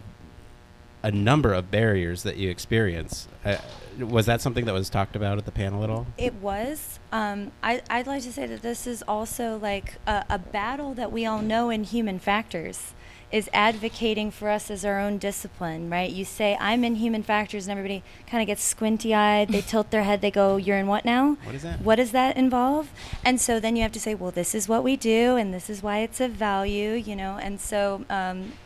a 1.07 1.11
number 1.11 1.53
of 1.53 1.71
barriers 1.71 2.23
that 2.23 2.35
you 2.35 2.49
experience. 2.49 3.29
Uh, 3.45 3.55
was 3.97 4.25
that 4.25 4.41
something 4.41 4.65
that 4.65 4.73
was 4.73 4.89
talked 4.89 5.15
about 5.15 5.37
at 5.37 5.45
the 5.45 5.53
panel 5.53 5.81
at 5.85 5.89
all? 5.89 6.05
It 6.17 6.33
was. 6.33 6.99
Um, 7.13 7.51
I, 7.63 7.81
I'd 7.89 8.07
like 8.07 8.23
to 8.23 8.33
say 8.33 8.45
that 8.45 8.61
this 8.61 8.85
is 8.85 9.03
also 9.07 9.57
like 9.57 9.95
a, 10.05 10.25
a 10.29 10.37
battle 10.37 10.93
that 10.95 11.09
we 11.13 11.25
all 11.25 11.41
know 11.41 11.69
in 11.69 11.85
human 11.85 12.19
factors 12.19 12.93
is 13.31 13.49
advocating 13.53 14.31
for 14.31 14.49
us 14.49 14.69
as 14.69 14.83
our 14.83 14.99
own 14.99 15.17
discipline, 15.17 15.89
right? 15.89 16.11
You 16.11 16.25
say, 16.25 16.57
I'm 16.59 16.83
in 16.83 16.95
human 16.95 17.23
factors, 17.23 17.67
and 17.67 17.77
everybody 17.77 18.03
kind 18.25 18.41
of 18.41 18.47
gets 18.47 18.61
squinty 18.61 19.13
eyed. 19.13 19.47
They 19.47 19.61
tilt 19.61 19.91
their 19.91 20.03
head. 20.03 20.19
They 20.19 20.31
go, 20.31 20.57
You're 20.57 20.77
in 20.77 20.87
what 20.87 21.05
now? 21.05 21.37
What 21.43 21.55
is 21.55 21.63
that? 21.63 21.81
What 21.81 21.95
does 21.95 22.11
that 22.11 22.35
involve? 22.35 22.91
And 23.23 23.39
so 23.39 23.61
then 23.61 23.77
you 23.77 23.81
have 23.81 23.93
to 23.93 23.99
say, 23.99 24.13
Well, 24.13 24.31
this 24.31 24.53
is 24.53 24.67
what 24.67 24.83
we 24.83 24.97
do, 24.97 25.37
and 25.37 25.53
this 25.53 25.69
is 25.69 25.81
why 25.81 25.99
it's 25.99 26.19
of 26.19 26.31
value, 26.31 26.91
you 26.91 27.15
know? 27.15 27.37
And 27.37 27.61
so, 27.61 28.05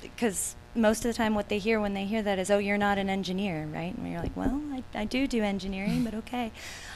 because 0.01 0.55
most 0.75 1.05
of 1.05 1.09
the 1.09 1.13
time 1.13 1.35
what 1.35 1.49
they 1.49 1.57
hear 1.57 1.79
when 1.79 1.93
they 1.93 2.05
hear 2.05 2.21
that 2.21 2.39
is, 2.39 2.49
oh, 2.49 2.57
you're 2.57 2.77
not 2.77 2.97
an 2.97 3.09
engineer, 3.09 3.67
right? 3.73 3.95
And 3.95 4.09
you're 4.09 4.21
like, 4.21 4.35
well, 4.35 4.61
I, 4.71 4.83
I 4.93 5.05
do 5.05 5.27
do 5.27 5.43
engineering, 5.43 6.03
but 6.03 6.13
okay. 6.13 6.51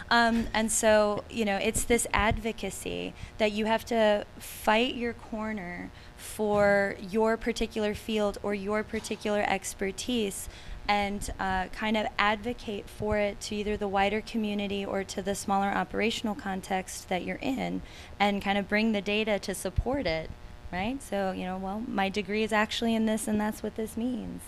Um, 0.10 0.48
and 0.54 0.72
so, 0.72 1.24
you 1.30 1.46
know, 1.46 1.58
it's 1.58 1.84
this 1.84 2.08
advocacy 2.14 3.14
that 3.38 3.52
you 3.52 3.66
have 3.66 3.84
to 3.86 4.26
fight 4.38 4.96
your 4.96 5.14
corner 5.14 5.92
for 6.16 6.96
your 7.10 7.38
particular 7.38 7.94
field 7.94 8.38
or 8.44 8.54
your 8.54 8.84
particular 8.84 9.44
expertise 9.48 10.48
and 10.88 11.32
uh, 11.40 11.66
kind 11.68 11.98
of 11.98 12.06
advocate 12.18 12.88
for 12.88 13.18
it 13.18 13.40
to 13.42 13.56
either 13.56 13.76
the 13.76 13.88
wider 13.88 14.22
community 14.22 14.86
or 14.86 15.04
to 15.04 15.22
the 15.22 15.34
smaller 15.34 15.70
operational 15.70 16.36
context 16.36 17.10
that 17.10 17.24
you're 17.24 17.40
in 17.42 17.82
and 18.20 18.42
kind 18.42 18.58
of 18.58 18.70
bring 18.70 18.92
the 18.92 19.02
data 19.02 19.40
to 19.40 19.56
support 19.56 20.06
it 20.06 20.30
right? 20.76 21.02
So, 21.02 21.32
you 21.32 21.46
know, 21.46 21.58
well, 21.58 21.82
my 21.88 22.10
degree 22.10 22.44
is 22.44 22.52
actually 22.52 22.94
in 22.94 23.06
this, 23.06 23.28
and 23.28 23.40
that's 23.40 23.64
what 23.64 23.76
this 23.76 23.96
means. 23.96 24.42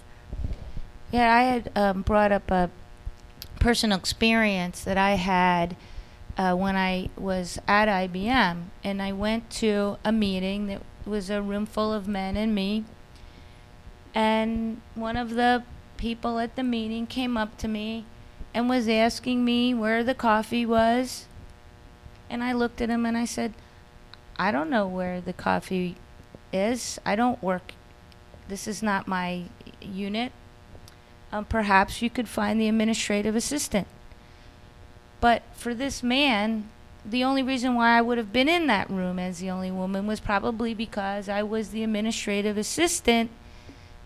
Yeah, 1.12 1.34
I 1.34 1.44
had 1.44 1.72
um, 1.74 2.02
brought 2.02 2.34
up 2.34 2.52
a 2.52 2.70
personal 3.62 3.98
experience 3.98 4.84
that 4.84 4.98
I 4.98 5.12
had 5.12 5.78
uh, 6.38 6.54
when 6.56 6.76
I 6.76 7.10
was 7.18 7.58
at 7.66 7.88
IBM, 7.88 8.64
and 8.84 9.02
I 9.02 9.14
went 9.14 9.50
to 9.52 9.98
a 10.04 10.12
meeting 10.12 10.68
that 10.68 10.82
was 11.06 11.30
a 11.30 11.42
room 11.42 11.66
full 11.66 11.94
of 11.94 12.10
men 12.10 12.36
and 12.36 12.54
me, 12.54 12.84
and 14.14 14.82
one 14.96 15.16
of 15.16 15.36
the 15.36 15.64
people 15.96 16.40
at 16.40 16.58
the 16.58 16.64
meeting 16.64 17.08
came 17.08 17.38
up 17.38 17.58
to 17.58 17.68
me 17.68 18.06
and 18.54 18.70
was 18.70 18.90
asking 18.90 19.46
me 19.46 19.74
where 19.74 20.04
the 20.04 20.14
coffee 20.14 20.66
was, 20.66 21.26
and 22.30 22.44
I 22.44 22.52
looked 22.52 22.82
at 22.82 22.90
him 22.90 23.06
and 23.06 23.18
I 23.18 23.24
said, 23.24 23.54
I 24.38 24.52
don't 24.52 24.70
know 24.70 24.88
where 24.88 25.22
the 25.22 25.34
coffee 25.34 25.96
is. 26.52 27.00
I 27.06 27.16
don't 27.16 27.42
work. 27.42 27.74
This 28.48 28.68
is 28.68 28.82
not 28.82 29.08
my 29.08 29.44
unit. 29.82 30.32
Um, 31.32 31.46
perhaps 31.46 32.02
you 32.02 32.10
could 32.10 32.30
find 32.30 32.60
the 32.60 32.70
administrative 32.70 33.36
assistant. 33.36 33.88
But 35.20 35.44
for 35.54 35.74
this 35.74 36.02
man, 36.02 36.70
the 37.04 37.24
only 37.24 37.44
reason 37.44 37.76
why 37.76 37.98
I 37.98 38.02
would 38.02 38.18
have 38.18 38.34
been 38.34 38.50
in 38.50 38.68
that 38.68 38.90
room 38.90 39.20
as 39.20 39.40
the 39.40 39.50
only 39.50 39.72
woman 39.72 40.08
was 40.08 40.20
probably 40.20 40.74
because 40.74 41.30
I 41.30 41.44
was 41.44 41.70
the 41.70 41.84
administrative 41.84 42.58
assistant 42.58 43.32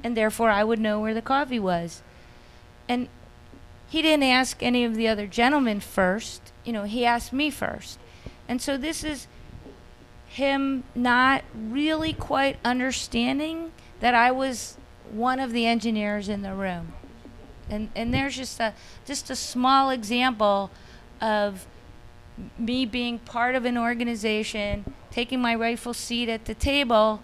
and 0.04 0.16
therefore 0.16 0.50
I 0.50 0.64
would 0.64 0.80
know 0.80 1.00
where 1.00 1.14
the 1.14 1.22
coffee 1.22 1.60
was. 1.60 2.02
And 2.88 3.08
he 3.90 4.02
didn't 4.02 4.24
ask 4.24 4.62
any 4.62 4.84
of 4.84 4.96
the 4.96 5.08
other 5.08 5.28
gentlemen 5.28 5.80
first, 5.80 6.52
you 6.64 6.74
know, 6.74 6.84
he 6.84 7.06
asked 7.06 7.34
me 7.34 7.50
first. 7.50 8.00
And 8.48 8.62
so 8.62 8.78
this 8.78 9.04
is 9.04 9.28
him 10.32 10.82
not 10.96 11.44
really 11.54 12.14
quite 12.14 12.58
understanding 12.64 13.74
that 14.00 14.16
I 14.16 14.32
was 14.32 14.78
one 15.12 15.42
of 15.42 15.52
the 15.52 15.66
engineers 15.66 16.30
in 16.30 16.42
the 16.42 16.54
room. 16.54 16.94
And 17.70 17.90
and 17.96 18.14
there's 18.14 18.38
just 18.38 18.60
a 18.60 18.74
just 19.06 19.30
a 19.30 19.36
small 19.36 19.90
example 19.90 20.72
of 21.20 21.68
me 22.58 22.86
being 22.86 23.20
part 23.20 23.56
of 23.56 23.66
an 23.66 23.78
organization, 23.78 24.94
taking 25.12 25.42
my 25.42 25.54
rightful 25.54 25.94
seat 25.94 26.30
at 26.30 26.46
the 26.46 26.56
table, 26.56 27.22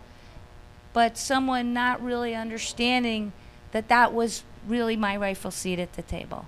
but 0.91 1.17
someone 1.17 1.73
not 1.73 2.03
really 2.03 2.35
understanding 2.35 3.31
that 3.71 3.87
that 3.87 4.13
was 4.13 4.43
really 4.67 4.97
my 4.97 5.15
rightful 5.15 5.51
seat 5.51 5.79
at 5.79 5.93
the 5.93 6.01
table. 6.01 6.45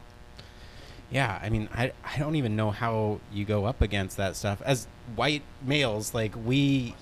Yeah, 1.09 1.39
I 1.41 1.49
mean, 1.49 1.69
I, 1.73 1.93
I 2.03 2.17
don't 2.17 2.35
even 2.35 2.55
know 2.55 2.69
how 2.69 3.21
you 3.31 3.45
go 3.45 3.65
up 3.65 3.81
against 3.81 4.17
that 4.17 4.35
stuff. 4.35 4.61
As 4.63 4.87
white 5.15 5.43
males, 5.61 6.13
like 6.13 6.33
we 6.45 6.95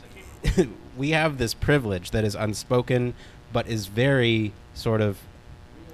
we 0.97 1.11
have 1.11 1.37
this 1.37 1.53
privilege 1.53 2.11
that 2.11 2.23
is 2.23 2.35
unspoken, 2.35 3.13
but 3.51 3.67
is 3.67 3.87
very 3.87 4.53
sort 4.73 5.01
of 5.01 5.19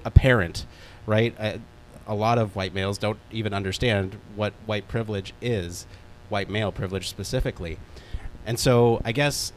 apparent, 0.05 0.65
right? 1.05 1.35
Uh, 1.39 1.57
a 2.05 2.15
lot 2.15 2.37
of 2.37 2.55
white 2.55 2.73
males 2.73 2.97
don't 2.97 3.19
even 3.31 3.53
understand 3.53 4.17
what 4.35 4.53
white 4.65 4.87
privilege 4.87 5.33
is, 5.41 5.87
white 6.29 6.49
male 6.49 6.71
privilege 6.71 7.07
specifically. 7.07 7.77
And 8.45 8.59
so, 8.59 9.01
I 9.05 9.13
guess 9.13 9.53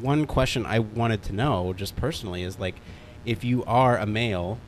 one 0.00 0.26
question 0.26 0.66
I 0.66 0.80
wanted 0.80 1.22
to 1.24 1.32
know, 1.32 1.72
just 1.72 1.94
personally, 1.96 2.42
is 2.42 2.58
like, 2.58 2.74
if 3.24 3.44
you 3.44 3.64
are 3.64 3.96
a 3.98 4.06
male 4.06 4.58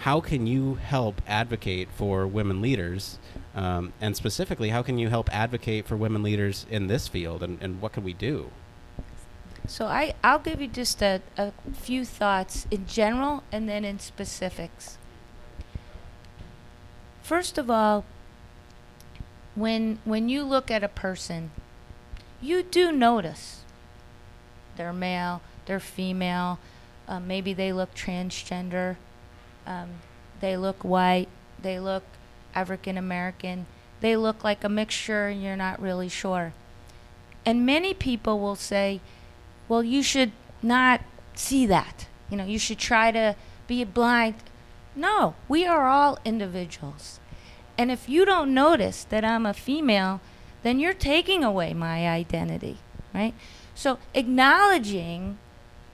how 0.00 0.20
can 0.20 0.46
you 0.46 0.74
help 0.74 1.20
advocate 1.26 1.88
for 1.94 2.26
women 2.26 2.62
leaders? 2.62 3.18
Um, 3.54 3.92
and 4.00 4.16
specifically, 4.16 4.70
how 4.70 4.82
can 4.82 4.98
you 4.98 5.08
help 5.08 5.28
advocate 5.34 5.86
for 5.86 5.96
women 5.96 6.22
leaders 6.22 6.66
in 6.70 6.86
this 6.86 7.08
field? 7.08 7.42
And, 7.42 7.60
and 7.60 7.80
what 7.80 7.92
can 7.92 8.04
we 8.04 8.12
do? 8.12 8.50
So 9.66 9.86
I, 9.86 10.14
I'll 10.22 10.38
give 10.38 10.60
you 10.60 10.68
just 10.68 11.02
a, 11.02 11.20
a 11.36 11.52
few 11.72 12.04
thoughts 12.04 12.66
in 12.70 12.86
general 12.86 13.42
and 13.50 13.68
then 13.68 13.84
in 13.84 13.98
specifics. 13.98 14.96
First 17.22 17.58
of 17.58 17.70
all, 17.70 18.04
when 19.54 19.98
when 20.04 20.28
you 20.28 20.44
look 20.44 20.70
at 20.70 20.82
a 20.84 20.88
person, 20.88 21.50
you 22.40 22.62
do 22.62 22.92
notice 22.92 23.62
they're 24.76 24.92
male, 24.92 25.42
they're 25.66 25.80
female, 25.80 26.58
uh, 27.06 27.20
maybe 27.20 27.52
they 27.52 27.72
look 27.72 27.94
transgender, 27.94 28.96
um, 29.68 29.90
they 30.40 30.56
look 30.56 30.82
white, 30.82 31.28
they 31.60 31.78
look 31.78 32.02
African 32.54 32.96
American, 32.96 33.66
they 34.00 34.16
look 34.16 34.42
like 34.42 34.64
a 34.64 34.68
mixture, 34.68 35.28
and 35.28 35.42
you're 35.42 35.56
not 35.56 35.80
really 35.80 36.08
sure. 36.08 36.54
And 37.44 37.66
many 37.66 37.92
people 37.94 38.40
will 38.40 38.56
say, 38.56 39.00
well, 39.68 39.84
you 39.84 40.02
should 40.02 40.32
not 40.62 41.02
see 41.34 41.66
that. 41.66 42.06
You 42.30 42.36
know, 42.36 42.44
you 42.44 42.58
should 42.58 42.78
try 42.78 43.10
to 43.12 43.36
be 43.66 43.84
blind. 43.84 44.36
No, 44.96 45.34
we 45.48 45.66
are 45.66 45.88
all 45.88 46.18
individuals. 46.24 47.20
And 47.76 47.90
if 47.90 48.08
you 48.08 48.24
don't 48.24 48.54
notice 48.54 49.04
that 49.04 49.24
I'm 49.24 49.46
a 49.46 49.54
female, 49.54 50.20
then 50.62 50.80
you're 50.80 50.94
taking 50.94 51.44
away 51.44 51.74
my 51.74 52.08
identity, 52.08 52.78
right? 53.14 53.34
So 53.74 53.98
acknowledging 54.14 55.38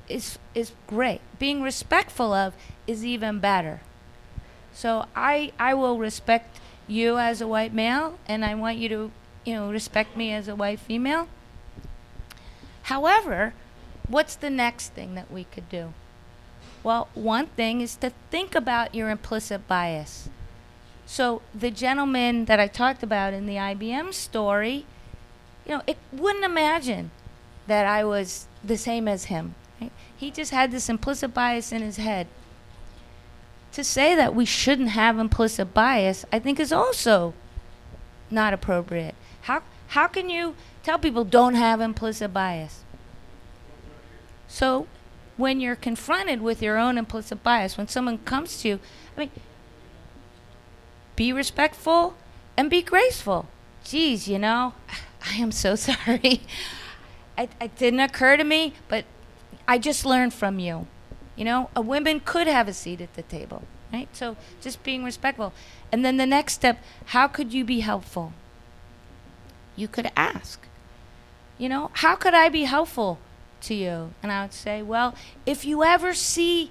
is 0.09 0.39
is 0.55 0.73
great. 0.87 1.21
Being 1.39 1.63
respectful 1.63 2.33
of 2.33 2.55
is 2.87 3.05
even 3.05 3.41
better. 3.41 3.81
So 4.73 5.07
I 5.15 5.53
I 5.59 5.75
will 5.75 5.99
respect 5.99 6.61
you 6.87 7.19
as 7.19 7.41
a 7.41 7.49
white 7.49 7.73
male 7.73 8.19
and 8.27 8.45
I 8.45 8.55
want 8.55 8.79
you 8.79 8.89
to, 8.89 9.11
you 9.45 9.55
know, 9.55 9.71
respect 9.71 10.17
me 10.17 10.33
as 10.33 10.49
a 10.49 10.57
white 10.57 10.81
female. 10.81 11.29
However, 12.85 13.55
what's 14.09 14.37
the 14.37 14.51
next 14.51 14.91
thing 14.91 15.15
that 15.15 15.31
we 15.31 15.45
could 15.45 15.69
do? 15.69 15.95
Well, 16.83 17.09
one 17.15 17.47
thing 17.47 17.81
is 17.81 17.97
to 17.97 18.13
think 18.31 18.55
about 18.55 18.95
your 18.95 19.09
implicit 19.09 19.67
bias. 19.67 20.29
So 21.07 21.41
the 21.55 21.71
gentleman 21.71 22.45
that 22.45 22.61
I 22.61 22.67
talked 22.67 23.03
about 23.03 23.33
in 23.33 23.47
the 23.47 23.57
IBM 23.57 24.13
story, 24.13 24.85
you 25.65 25.77
know, 25.77 25.83
it 25.87 25.97
wouldn't 26.13 26.45
imagine 26.45 27.11
that 27.67 27.87
I 27.87 28.05
was 28.05 28.47
the 28.63 28.77
same 28.77 29.09
as 29.09 29.27
him. 29.27 29.55
Right? 29.81 29.93
He 30.15 30.31
just 30.31 30.51
had 30.51 30.71
this 30.71 30.89
implicit 30.91 31.33
bias 31.33 31.73
in 31.73 31.81
his 31.81 31.97
head. 31.97 32.27
To 33.75 33.85
say 33.85 34.15
that 34.15 34.35
we 34.35 34.45
shouldn't 34.45 34.91
have 34.91 35.19
implicit 35.19 35.75
bias, 35.75 36.25
I 36.33 36.39
think 36.39 36.61
is 36.61 36.73
also 36.73 37.35
not 38.31 38.53
appropriate. 38.53 39.17
How 39.43 39.63
how 39.89 40.07
can 40.07 40.31
you 40.31 40.55
tell 40.83 40.99
people 40.99 41.25
don't 41.25 41.55
have 41.55 41.81
implicit 41.81 42.33
bias? 42.33 42.85
So 44.47 44.87
when 45.37 45.61
you're 45.61 45.77
confronted 45.77 46.41
with 46.41 46.63
your 46.63 46.79
own 46.79 46.97
implicit 46.97 47.43
bias, 47.43 47.77
when 47.77 47.89
someone 47.89 48.19
comes 48.19 48.63
to 48.63 48.69
you, 48.69 48.81
I 49.17 49.21
mean, 49.21 49.31
be 51.17 51.33
respectful 51.33 52.15
and 52.57 52.71
be 52.71 52.83
graceful. 52.83 53.49
Geez, 53.83 54.29
you 54.29 54.39
know, 54.39 54.75
I 55.29 55.35
am 55.35 55.51
so 55.51 55.75
sorry. 55.89 56.43
It, 57.37 57.51
it 57.61 57.77
didn't 57.77 58.01
occur 58.01 58.37
to 58.37 58.45
me, 58.45 58.75
but 58.89 59.05
I 59.67 59.79
just 59.79 60.07
learned 60.07 60.33
from 60.33 60.61
you. 60.61 60.87
You 61.37 61.45
know, 61.45 61.71
a 61.75 61.81
woman 61.81 62.21
could 62.21 62.47
have 62.47 62.69
a 62.69 62.73
seat 62.73 63.01
at 63.01 63.15
the 63.15 63.23
table, 63.23 63.63
right? 63.93 64.09
So 64.13 64.37
just 64.61 64.83
being 64.83 65.05
respectful. 65.05 65.53
And 65.91 66.05
then 66.05 66.17
the 66.17 66.27
next 66.27 66.55
step, 66.55 66.83
how 67.07 67.27
could 67.27 67.53
you 67.53 67.65
be 67.65 67.81
helpful? 67.81 68.33
You 69.77 69.89
could 69.89 70.11
ask. 70.17 70.67
You 71.59 71.69
know, 71.69 71.91
how 71.95 72.15
could 72.15 72.35
I 72.35 72.49
be 72.49 72.65
helpful 72.65 73.19
to 73.63 73.75
you? 73.75 74.15
And 74.23 74.31
I 74.31 74.43
would 74.43 74.53
say, 74.53 74.83
well, 74.83 75.15
if 75.45 75.65
you 75.65 75.83
ever 75.83 76.15
see 76.15 76.71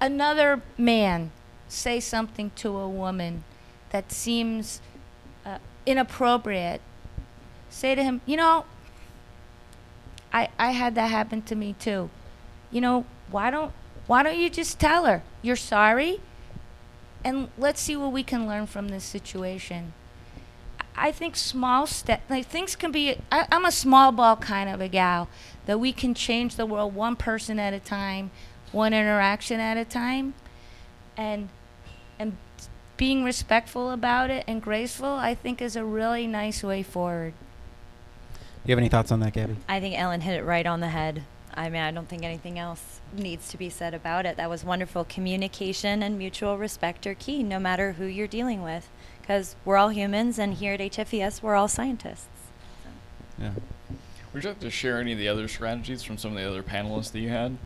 another 0.00 0.62
man 0.78 1.30
say 1.68 2.00
something 2.00 2.50
to 2.56 2.76
a 2.76 2.88
woman 2.88 3.44
that 3.90 4.12
seems 4.12 4.80
uh, 5.44 5.58
inappropriate, 5.84 6.80
say 7.68 7.94
to 7.94 8.02
him, 8.02 8.20
you 8.24 8.36
know, 8.36 8.64
I, 10.32 10.48
I 10.58 10.70
had 10.72 10.94
that 10.94 11.10
happen 11.10 11.42
to 11.42 11.54
me 11.54 11.74
too. 11.78 12.08
You 12.70 12.80
know, 12.80 13.04
why 13.30 13.50
don't 13.50 13.72
why 14.10 14.24
don't 14.24 14.40
you 14.40 14.50
just 14.50 14.80
tell 14.80 15.04
her 15.04 15.22
you're 15.40 15.54
sorry 15.54 16.18
and 17.22 17.48
let's 17.56 17.80
see 17.80 17.94
what 17.94 18.10
we 18.10 18.24
can 18.24 18.44
learn 18.44 18.66
from 18.66 18.88
this 18.88 19.04
situation. 19.04 19.92
I 20.96 21.12
think 21.12 21.36
small 21.36 21.86
step 21.86 22.20
like 22.28 22.46
things 22.46 22.74
can 22.74 22.90
be 22.90 23.18
I, 23.30 23.46
I'm 23.52 23.64
a 23.64 23.70
small 23.70 24.10
ball 24.10 24.34
kind 24.34 24.68
of 24.68 24.80
a 24.80 24.88
gal 24.88 25.28
that 25.66 25.78
we 25.78 25.92
can 25.92 26.14
change 26.14 26.56
the 26.56 26.66
world 26.66 26.92
one 26.92 27.14
person 27.14 27.60
at 27.60 27.72
a 27.72 27.78
time, 27.78 28.32
one 28.72 28.92
interaction 28.92 29.60
at 29.60 29.76
a 29.76 29.84
time. 29.84 30.34
And 31.16 31.48
and 32.18 32.36
being 32.96 33.22
respectful 33.22 33.92
about 33.92 34.28
it 34.28 34.42
and 34.48 34.60
graceful, 34.60 35.12
I 35.12 35.36
think 35.36 35.62
is 35.62 35.76
a 35.76 35.84
really 35.84 36.26
nice 36.26 36.64
way 36.64 36.82
forward. 36.82 37.32
Do 38.32 38.38
You 38.64 38.72
have 38.72 38.78
any 38.80 38.88
thoughts 38.88 39.12
on 39.12 39.20
that, 39.20 39.34
Gabby? 39.34 39.56
I 39.68 39.78
think 39.78 39.96
Ellen 39.96 40.22
hit 40.22 40.36
it 40.36 40.42
right 40.42 40.66
on 40.66 40.80
the 40.80 40.88
head. 40.88 41.22
I 41.54 41.68
mean, 41.68 41.82
I 41.82 41.90
don't 41.90 42.08
think 42.08 42.22
anything 42.22 42.58
else 42.58 43.00
needs 43.12 43.48
to 43.50 43.56
be 43.56 43.68
said 43.68 43.94
about 43.94 44.26
it. 44.26 44.36
That 44.36 44.48
was 44.48 44.64
wonderful. 44.64 45.04
Communication 45.04 46.02
and 46.02 46.16
mutual 46.16 46.58
respect 46.58 47.06
are 47.06 47.14
key, 47.14 47.42
no 47.42 47.58
matter 47.58 47.92
who 47.92 48.04
you're 48.04 48.26
dealing 48.26 48.62
with, 48.62 48.88
because 49.20 49.56
we're 49.64 49.76
all 49.76 49.88
humans, 49.88 50.38
and 50.38 50.54
here 50.54 50.74
at 50.74 50.80
HFES, 50.80 51.42
we're 51.42 51.54
all 51.54 51.68
scientists. 51.68 52.28
Yeah. 53.38 53.52
Would 54.32 54.44
you 54.44 54.50
like 54.50 54.60
to 54.60 54.70
share 54.70 55.00
any 55.00 55.12
of 55.12 55.18
the 55.18 55.28
other 55.28 55.48
strategies 55.48 56.02
from 56.02 56.18
some 56.18 56.32
of 56.32 56.38
the 56.38 56.48
other 56.48 56.62
panelists 56.62 57.12
that 57.12 57.20
you 57.20 57.30
had? 57.30 57.56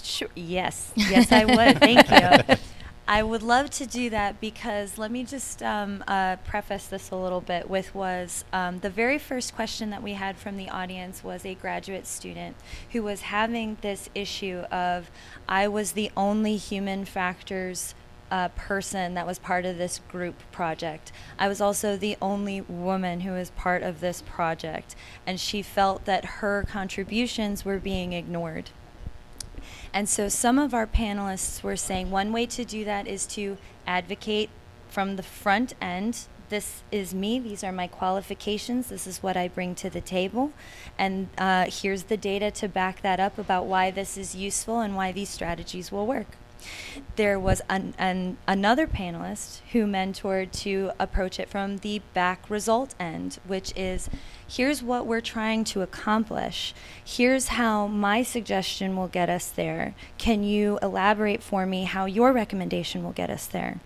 Sure. 0.00 0.28
Yes. 0.34 0.92
Yes, 0.94 1.32
I 1.32 1.44
would. 1.44 1.78
Thank 1.78 2.10
you. 2.10 2.56
I 3.06 3.24
would 3.24 3.42
love 3.42 3.68
to 3.70 3.86
do 3.86 4.10
that 4.10 4.40
because 4.40 4.96
let 4.96 5.10
me 5.10 5.24
just 5.24 5.60
um, 5.62 6.04
uh, 6.06 6.36
preface 6.36 6.86
this 6.86 7.10
a 7.10 7.16
little 7.16 7.40
bit 7.40 7.68
with 7.68 7.94
was 7.94 8.44
um, 8.52 8.78
the 8.78 8.90
very 8.90 9.18
first 9.18 9.56
question 9.56 9.90
that 9.90 10.02
we 10.02 10.12
had 10.12 10.36
from 10.36 10.56
the 10.56 10.68
audience 10.68 11.24
was 11.24 11.44
a 11.44 11.54
graduate 11.54 12.06
student 12.06 12.54
who 12.92 13.02
was 13.02 13.22
having 13.22 13.76
this 13.80 14.08
issue 14.14 14.60
of 14.70 15.10
I 15.48 15.66
was 15.66 15.92
the 15.92 16.12
only 16.16 16.56
human 16.56 17.04
factors 17.04 17.96
uh, 18.30 18.48
person 18.48 19.14
that 19.14 19.26
was 19.26 19.38
part 19.38 19.66
of 19.66 19.78
this 19.78 20.00
group 20.08 20.36
project. 20.52 21.12
I 21.38 21.48
was 21.48 21.60
also 21.60 21.96
the 21.96 22.16
only 22.22 22.62
woman 22.62 23.20
who 23.20 23.32
was 23.32 23.50
part 23.50 23.82
of 23.82 24.00
this 24.00 24.22
project, 24.22 24.96
and 25.26 25.38
she 25.38 25.60
felt 25.60 26.06
that 26.06 26.24
her 26.24 26.64
contributions 26.66 27.64
were 27.64 27.78
being 27.78 28.14
ignored. 28.14 28.70
And 29.92 30.08
so 30.08 30.28
some 30.28 30.58
of 30.58 30.74
our 30.74 30.86
panelists 30.86 31.62
were 31.62 31.76
saying 31.76 32.10
one 32.10 32.32
way 32.32 32.46
to 32.46 32.64
do 32.64 32.84
that 32.84 33.06
is 33.06 33.26
to 33.28 33.58
advocate 33.86 34.50
from 34.88 35.16
the 35.16 35.22
front 35.22 35.74
end. 35.80 36.26
This 36.48 36.82
is 36.92 37.14
me. 37.14 37.38
These 37.38 37.64
are 37.64 37.72
my 37.72 37.86
qualifications. 37.86 38.88
This 38.88 39.06
is 39.06 39.22
what 39.22 39.36
I 39.36 39.48
bring 39.48 39.74
to 39.76 39.88
the 39.88 40.02
table. 40.02 40.52
And 40.98 41.28
uh, 41.38 41.66
here's 41.70 42.04
the 42.04 42.18
data 42.18 42.50
to 42.50 42.68
back 42.68 43.00
that 43.00 43.18
up 43.18 43.38
about 43.38 43.64
why 43.64 43.90
this 43.90 44.18
is 44.18 44.34
useful 44.34 44.80
and 44.80 44.94
why 44.94 45.12
these 45.12 45.30
strategies 45.30 45.90
will 45.90 46.06
work. 46.06 46.36
There 47.16 47.40
was 47.40 47.60
an, 47.68 47.94
an, 47.98 48.36
another 48.46 48.86
panelist 48.86 49.60
who 49.72 49.86
mentored 49.86 50.52
to 50.60 50.92
approach 50.98 51.40
it 51.40 51.48
from 51.48 51.78
the 51.78 52.02
back 52.14 52.48
result 52.48 52.94
end, 53.00 53.38
which 53.46 53.72
is 53.74 54.08
here's 54.52 54.82
what 54.82 55.06
we're 55.06 55.20
trying 55.20 55.64
to 55.64 55.80
accomplish. 55.82 56.74
Here's 57.02 57.48
how 57.48 57.86
my 57.86 58.22
suggestion 58.22 58.96
will 58.96 59.08
get 59.08 59.30
us 59.30 59.48
there. 59.48 59.94
Can 60.18 60.42
you 60.42 60.78
elaborate 60.82 61.42
for 61.42 61.64
me 61.64 61.84
how 61.84 62.04
your 62.04 62.32
recommendation 62.32 63.02
will 63.02 63.12
get 63.12 63.30
us 63.30 63.46
there? 63.46 63.80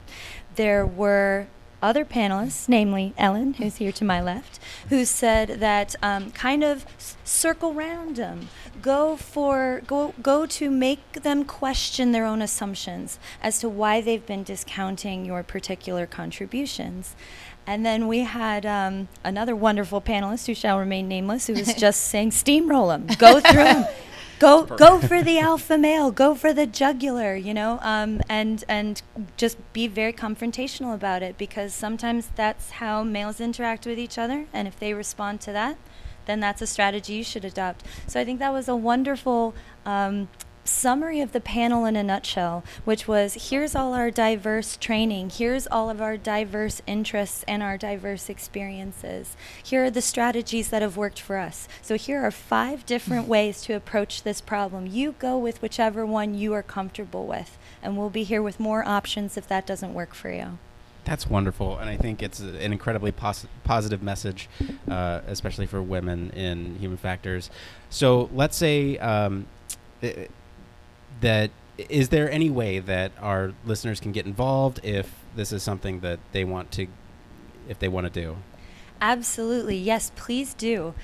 There 0.57 0.85
were 0.85 1.47
other 1.83 2.05
panelists, 2.05 2.69
namely 2.69 3.15
Ellen, 3.17 3.55
who's 3.55 3.77
here 3.77 3.93
to 3.93 4.05
my 4.05 4.21
left, 4.21 4.59
who 4.89 5.05
said 5.05 5.61
that 5.61 5.95
um, 6.03 6.33
kind 6.33 6.65
of 6.65 6.85
circle 7.23 7.75
round 7.75 8.17
them, 8.17 8.49
go 8.83 9.17
for 9.17 9.83
go 9.87 10.15
go 10.23 10.47
to 10.47 10.71
make 10.71 11.13
them 11.13 11.45
question 11.45 12.13
their 12.13 12.25
own 12.25 12.43
assumptions 12.43 13.19
as 13.43 13.59
to 13.61 13.69
why 13.69 14.01
they've 14.01 14.27
been 14.27 14.43
discounting 14.43 15.25
your 15.25 15.43
particular 15.43 16.07
contributions. 16.07 17.15
And 17.67 17.85
then 17.85 18.07
we 18.07 18.21
had 18.21 18.65
um, 18.65 19.09
another 19.25 19.57
wonderful 19.57 20.01
panelist 20.01 20.47
who 20.47 20.55
shall 20.55 20.79
remain 20.79 21.09
nameless, 21.09 21.49
who 21.49 21.55
was 21.55 21.75
just 21.75 22.01
saying, 22.13 22.31
steamroll 22.31 22.89
them, 22.89 23.07
go 23.19 23.41
through 23.41 23.65
them. 23.65 23.87
Go, 24.39 24.65
go 24.65 24.99
for 24.99 25.23
the 25.23 25.39
alpha 25.39 25.79
male. 25.79 26.11
Go 26.11 26.35
for 26.35 26.53
the 26.53 26.67
jugular. 26.67 27.37
You 27.37 27.55
know, 27.55 27.79
um, 27.81 28.21
and 28.29 28.63
and 28.69 29.01
just 29.39 29.57
be 29.73 29.87
very 29.87 30.13
confrontational 30.13 30.95
about 30.95 31.23
it 31.23 31.39
because 31.39 31.73
sometimes 31.73 32.29
that's 32.37 32.73
how 32.73 33.03
males 33.03 33.41
interact 33.41 33.87
with 33.87 33.99
each 33.99 34.19
other, 34.19 34.47
and 34.53 34.69
if 34.69 34.79
they 34.79 34.93
respond 34.93 35.41
to 35.41 35.53
that, 35.53 35.79
then 36.27 36.41
that's 36.41 36.61
a 36.61 36.67
strategy 36.67 37.15
you 37.15 37.25
should 37.25 37.47
adopt. 37.47 37.83
So 38.07 38.21
I 38.21 38.25
think 38.25 38.39
that 38.41 38.53
was 38.53 38.69
a 38.69 38.77
wonderful 38.77 39.55
um, 39.87 40.29
summary 40.67 41.21
of 41.21 41.33
the 41.33 41.41
panel 41.41 41.85
in 41.85 41.97
a 41.97 42.03
nutshell, 42.03 42.65
which 42.85 43.07
was 43.09 43.49
here's 43.51 43.75
all 43.75 43.95
our 43.95 44.11
diverse 44.11 44.77
training, 44.77 45.31
here's 45.31 45.67
all 45.67 45.89
of 45.91 46.01
our 46.01 46.17
diverse 46.17 46.83
interests 46.87 47.45
and 47.49 47.63
our 47.63 47.77
diverse 47.79 48.29
experiences. 48.29 49.37
Here 49.63 49.85
are 49.85 49.91
the 49.91 50.03
strategies 50.03 50.69
that 50.71 50.83
have 50.83 50.97
worked 50.97 51.21
for 51.21 51.37
us. 51.39 51.69
So 51.83 51.97
here 51.97 52.23
are 52.23 52.31
five 52.31 52.85
different 52.87 53.29
ways 53.29 53.63
to 53.63 53.75
approach 53.75 54.23
this 54.23 54.41
problem. 54.41 54.87
You 54.87 55.15
go 55.19 55.39
with 55.39 55.63
whichever 55.63 56.05
one 56.05 56.35
you 56.35 56.53
are 56.53 56.63
comfortable 56.63 57.27
with, 57.27 57.57
and 57.83 57.97
we'll 57.97 58.11
be 58.11 58.25
here 58.25 58.43
with 58.43 58.61
more 58.61 58.87
options 58.87 59.37
if 59.37 59.47
that 59.49 59.67
doesn't 59.67 59.95
work 59.95 60.15
for 60.15 60.31
you. 60.31 60.59
That's 61.05 61.31
wonderful, 61.31 61.79
and 61.79 61.89
I 61.89 61.97
think 61.97 62.21
it's 62.21 62.41
an 62.41 62.57
incredibly 62.57 63.13
pos- 63.13 63.47
positive 63.63 64.03
message, 64.03 64.49
uh, 64.91 65.21
especially 65.29 65.67
for 65.67 65.81
women 65.81 66.31
in 66.31 66.75
human 66.81 66.97
factors. 66.99 67.49
So 67.91 68.29
let's 68.35 68.57
say 68.57 68.99
um, 68.99 69.47
i- 70.03 70.27
that 71.21 71.51
is 71.79 72.09
there 72.09 72.31
any 72.31 72.51
way 72.51 72.79
that 72.79 73.13
our 73.21 73.53
listeners 73.65 74.01
can 74.01 74.13
get 74.13 74.27
involved 74.27 74.81
if 74.83 75.13
this 75.35 75.53
is 75.53 75.63
something 75.63 76.01
that 76.01 76.19
they 76.33 76.45
want 76.45 76.71
to, 76.73 76.87
if 77.69 77.79
they 77.79 77.89
want 77.89 78.13
to 78.13 78.21
do? 78.21 78.37
Absolutely. 79.01 79.77
Yes, 79.77 80.11
please 80.17 80.55
do. 80.55 80.95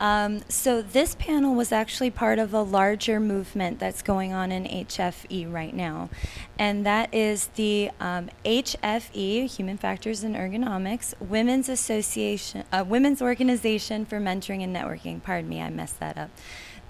Um, 0.00 0.42
so, 0.48 0.82
this 0.82 1.14
panel 1.14 1.54
was 1.54 1.70
actually 1.70 2.10
part 2.10 2.40
of 2.40 2.52
a 2.52 2.62
larger 2.62 3.20
movement 3.20 3.78
that's 3.78 4.02
going 4.02 4.32
on 4.32 4.50
in 4.50 4.64
HFE 4.64 5.52
right 5.52 5.72
now. 5.72 6.08
And 6.58 6.84
that 6.84 7.14
is 7.14 7.48
the 7.48 7.90
um, 8.00 8.28
HFE, 8.44 9.54
Human 9.54 9.76
Factors 9.76 10.24
and 10.24 10.34
Ergonomics, 10.34 11.14
Women's 11.20 11.68
Association, 11.68 12.64
uh, 12.72 12.84
Women's 12.84 13.22
Organization 13.22 14.04
for 14.04 14.18
Mentoring 14.18 14.64
and 14.64 14.74
Networking. 14.74 15.22
Pardon 15.22 15.48
me, 15.48 15.60
I 15.60 15.70
messed 15.70 16.00
that 16.00 16.18
up. 16.18 16.30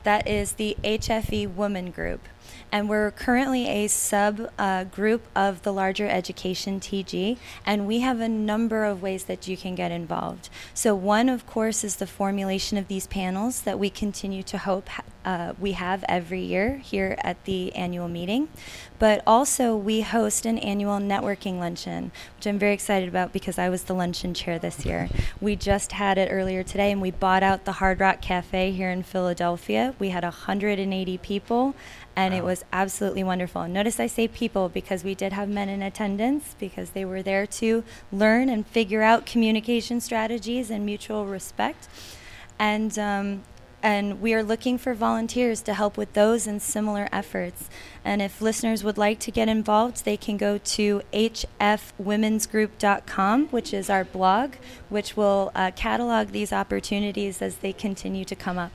That 0.05 0.27
is 0.27 0.55
the 0.55 0.77
HFE 0.83 1.55
Woman 1.55 1.91
Group 1.91 2.27
and 2.73 2.89
we're 2.89 3.11
currently 3.11 3.69
a 3.69 3.87
sub 3.87 4.51
uh, 4.59 4.85
group 4.85 5.23
of 5.37 5.63
the 5.63 5.73
larger 5.73 6.09
education 6.09 6.81
TG, 6.81 7.37
and 7.67 7.87
we 7.87 8.01
have 8.01 8.19
a 8.19 8.29
number 8.29 8.85
of 8.85 9.03
ways 9.03 9.25
that 9.25 9.47
you 9.47 9.57
can 9.57 9.75
get 9.75 9.93
involved. 9.93 10.49
So, 10.73 10.95
one, 10.95 11.29
of 11.29 11.47
course, 11.47 11.85
is 11.85 11.97
the 11.97 12.07
formulation 12.07 12.79
of 12.79 12.89
these 12.89 13.07
panels 13.07 13.61
that 13.61 13.79
we 13.79 13.91
continue 13.91 14.43
to 14.45 14.59
hope 14.59 14.89
uh, 15.25 15.55
we 15.59 15.73
have 15.73 16.05
every 16.09 16.41
year 16.41 16.79
here 16.79 17.17
at 17.23 17.45
the 17.45 17.75
annual 17.75 18.09
meeting. 18.09 18.49
But 18.99 19.23
also, 19.27 19.77
we 19.77 20.03
host 20.03 20.47
an 20.47 20.59
annual 20.59 20.99
networking 20.99 21.59
luncheon, 21.59 22.13
which 22.37 22.47
I'm 22.47 22.59
very 22.59 22.73
excited 22.73 23.09
about 23.09 23.33
because 23.33 23.59
I 23.59 23.69
was 23.69 23.85
the 23.85 23.95
luncheon 23.95 24.35
chair 24.35 24.59
this 24.59 24.85
year. 24.87 25.09
We 25.41 25.57
just 25.57 25.93
had 25.93 26.19
it 26.19 26.29
earlier 26.31 26.63
today, 26.63 26.93
and 26.93 27.01
we 27.01 27.11
bought 27.11 27.43
out 27.43 27.65
the 27.65 27.73
Hard 27.73 27.99
Rock 27.99 28.21
Cafe 28.21 28.71
here 28.71 28.91
in 28.91 29.03
Philadelphia. 29.03 29.95
We 29.99 30.11
had 30.11 30.23
180 30.23 31.19
people 31.19 31.75
and 32.15 32.35
wow. 32.35 32.39
it 32.39 32.45
was 32.45 32.65
absolutely 32.73 33.25
wonderful. 33.25 33.67
Notice 33.67 33.99
I 33.99 34.07
say 34.07 34.29
people 34.29 34.69
because 34.69 35.03
we 35.05 35.15
did 35.15 35.33
have 35.33 35.49
men 35.49 35.69
in 35.69 35.83
attendance 35.83 36.55
because 36.59 36.91
they 36.91 37.05
were 37.05 37.23
there 37.23 37.47
to 37.47 37.85
learn 38.11 38.49
and 38.49 38.67
figure 38.67 39.03
out 39.03 39.27
communication 39.27 40.01
strategies 40.01 40.71
and 40.71 40.85
mutual 40.85 41.27
respect. 41.27 41.89
And 42.59 42.99
um, 42.99 43.43
and 43.83 44.21
we 44.21 44.35
are 44.35 44.43
looking 44.43 44.77
for 44.79 44.95
volunteers 44.95 45.63
to 45.63 45.75
help 45.75 45.97
with 45.97 46.13
those 46.13 46.47
and 46.47 46.63
similar 46.63 47.09
efforts. 47.11 47.69
And 48.05 48.23
if 48.23 48.41
listeners 48.41 48.85
would 48.85 48.99
like 48.99 49.19
to 49.21 49.31
get 49.31 49.49
involved, 49.49 50.05
they 50.05 50.17
can 50.17 50.37
go 50.37 50.59
to 50.59 51.03
hfwomensgroup.com, 51.13 53.49
which 53.49 53.75
is 53.75 53.91
our 53.91 54.05
blog, 54.05 54.53
which 54.89 55.17
will 55.17 55.51
uh, 55.55 55.73
catalog 55.75 56.29
these 56.29 56.53
opportunities 56.53 57.43
as 57.43 57.57
they 57.57 57.73
continue 57.73 58.25
to 58.25 58.37
come 58.37 58.59
up. 58.59 58.71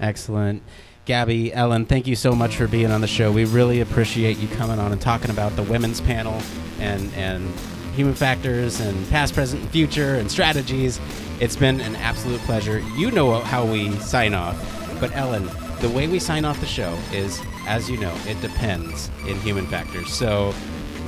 Excellent. 0.00 0.62
Gabby, 1.04 1.52
Ellen, 1.52 1.84
thank 1.84 2.06
you 2.06 2.16
so 2.16 2.32
much 2.32 2.56
for 2.56 2.66
being 2.66 2.90
on 2.90 3.02
the 3.02 3.06
show. 3.06 3.30
We 3.30 3.44
really 3.44 3.82
appreciate 3.82 4.38
you 4.38 4.48
coming 4.48 4.78
on 4.78 4.90
and 4.90 4.98
talking 5.00 5.30
about 5.30 5.54
the 5.54 5.62
women's 5.62 6.00
panel 6.00 6.40
and 6.80 7.12
and 7.14 7.54
human 7.94 8.14
factors 8.14 8.80
and 8.80 9.08
past, 9.08 9.34
present, 9.34 9.62
and 9.62 9.70
future 9.70 10.16
and 10.16 10.30
strategies. 10.30 11.00
It's 11.40 11.56
been 11.56 11.80
an 11.80 11.96
absolute 11.96 12.40
pleasure. 12.42 12.80
You 12.96 13.10
know 13.10 13.40
how 13.40 13.64
we 13.64 13.90
sign 13.96 14.34
off, 14.34 14.56
but 15.00 15.14
Ellen, 15.16 15.48
the 15.80 15.90
way 15.90 16.06
we 16.06 16.18
sign 16.18 16.44
off 16.44 16.60
the 16.60 16.66
show 16.66 16.96
is, 17.12 17.40
as 17.66 17.90
you 17.90 17.98
know, 17.98 18.14
it 18.26 18.40
depends 18.40 19.10
in 19.26 19.36
human 19.40 19.66
factors. 19.66 20.12
So, 20.12 20.52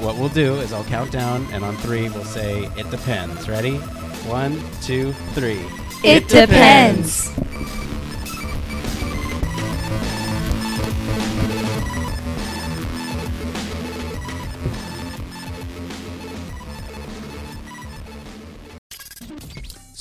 what 0.00 0.16
we'll 0.16 0.28
do 0.28 0.56
is 0.56 0.72
I'll 0.72 0.84
count 0.84 1.10
down, 1.10 1.46
and 1.52 1.64
on 1.64 1.76
three, 1.76 2.08
we'll 2.10 2.24
say 2.24 2.64
it 2.76 2.90
depends. 2.90 3.48
Ready? 3.48 3.76
One, 4.26 4.60
two, 4.82 5.12
three. 5.32 5.64
It, 6.04 6.28
depends. 6.28 7.28
depends. 7.30 7.45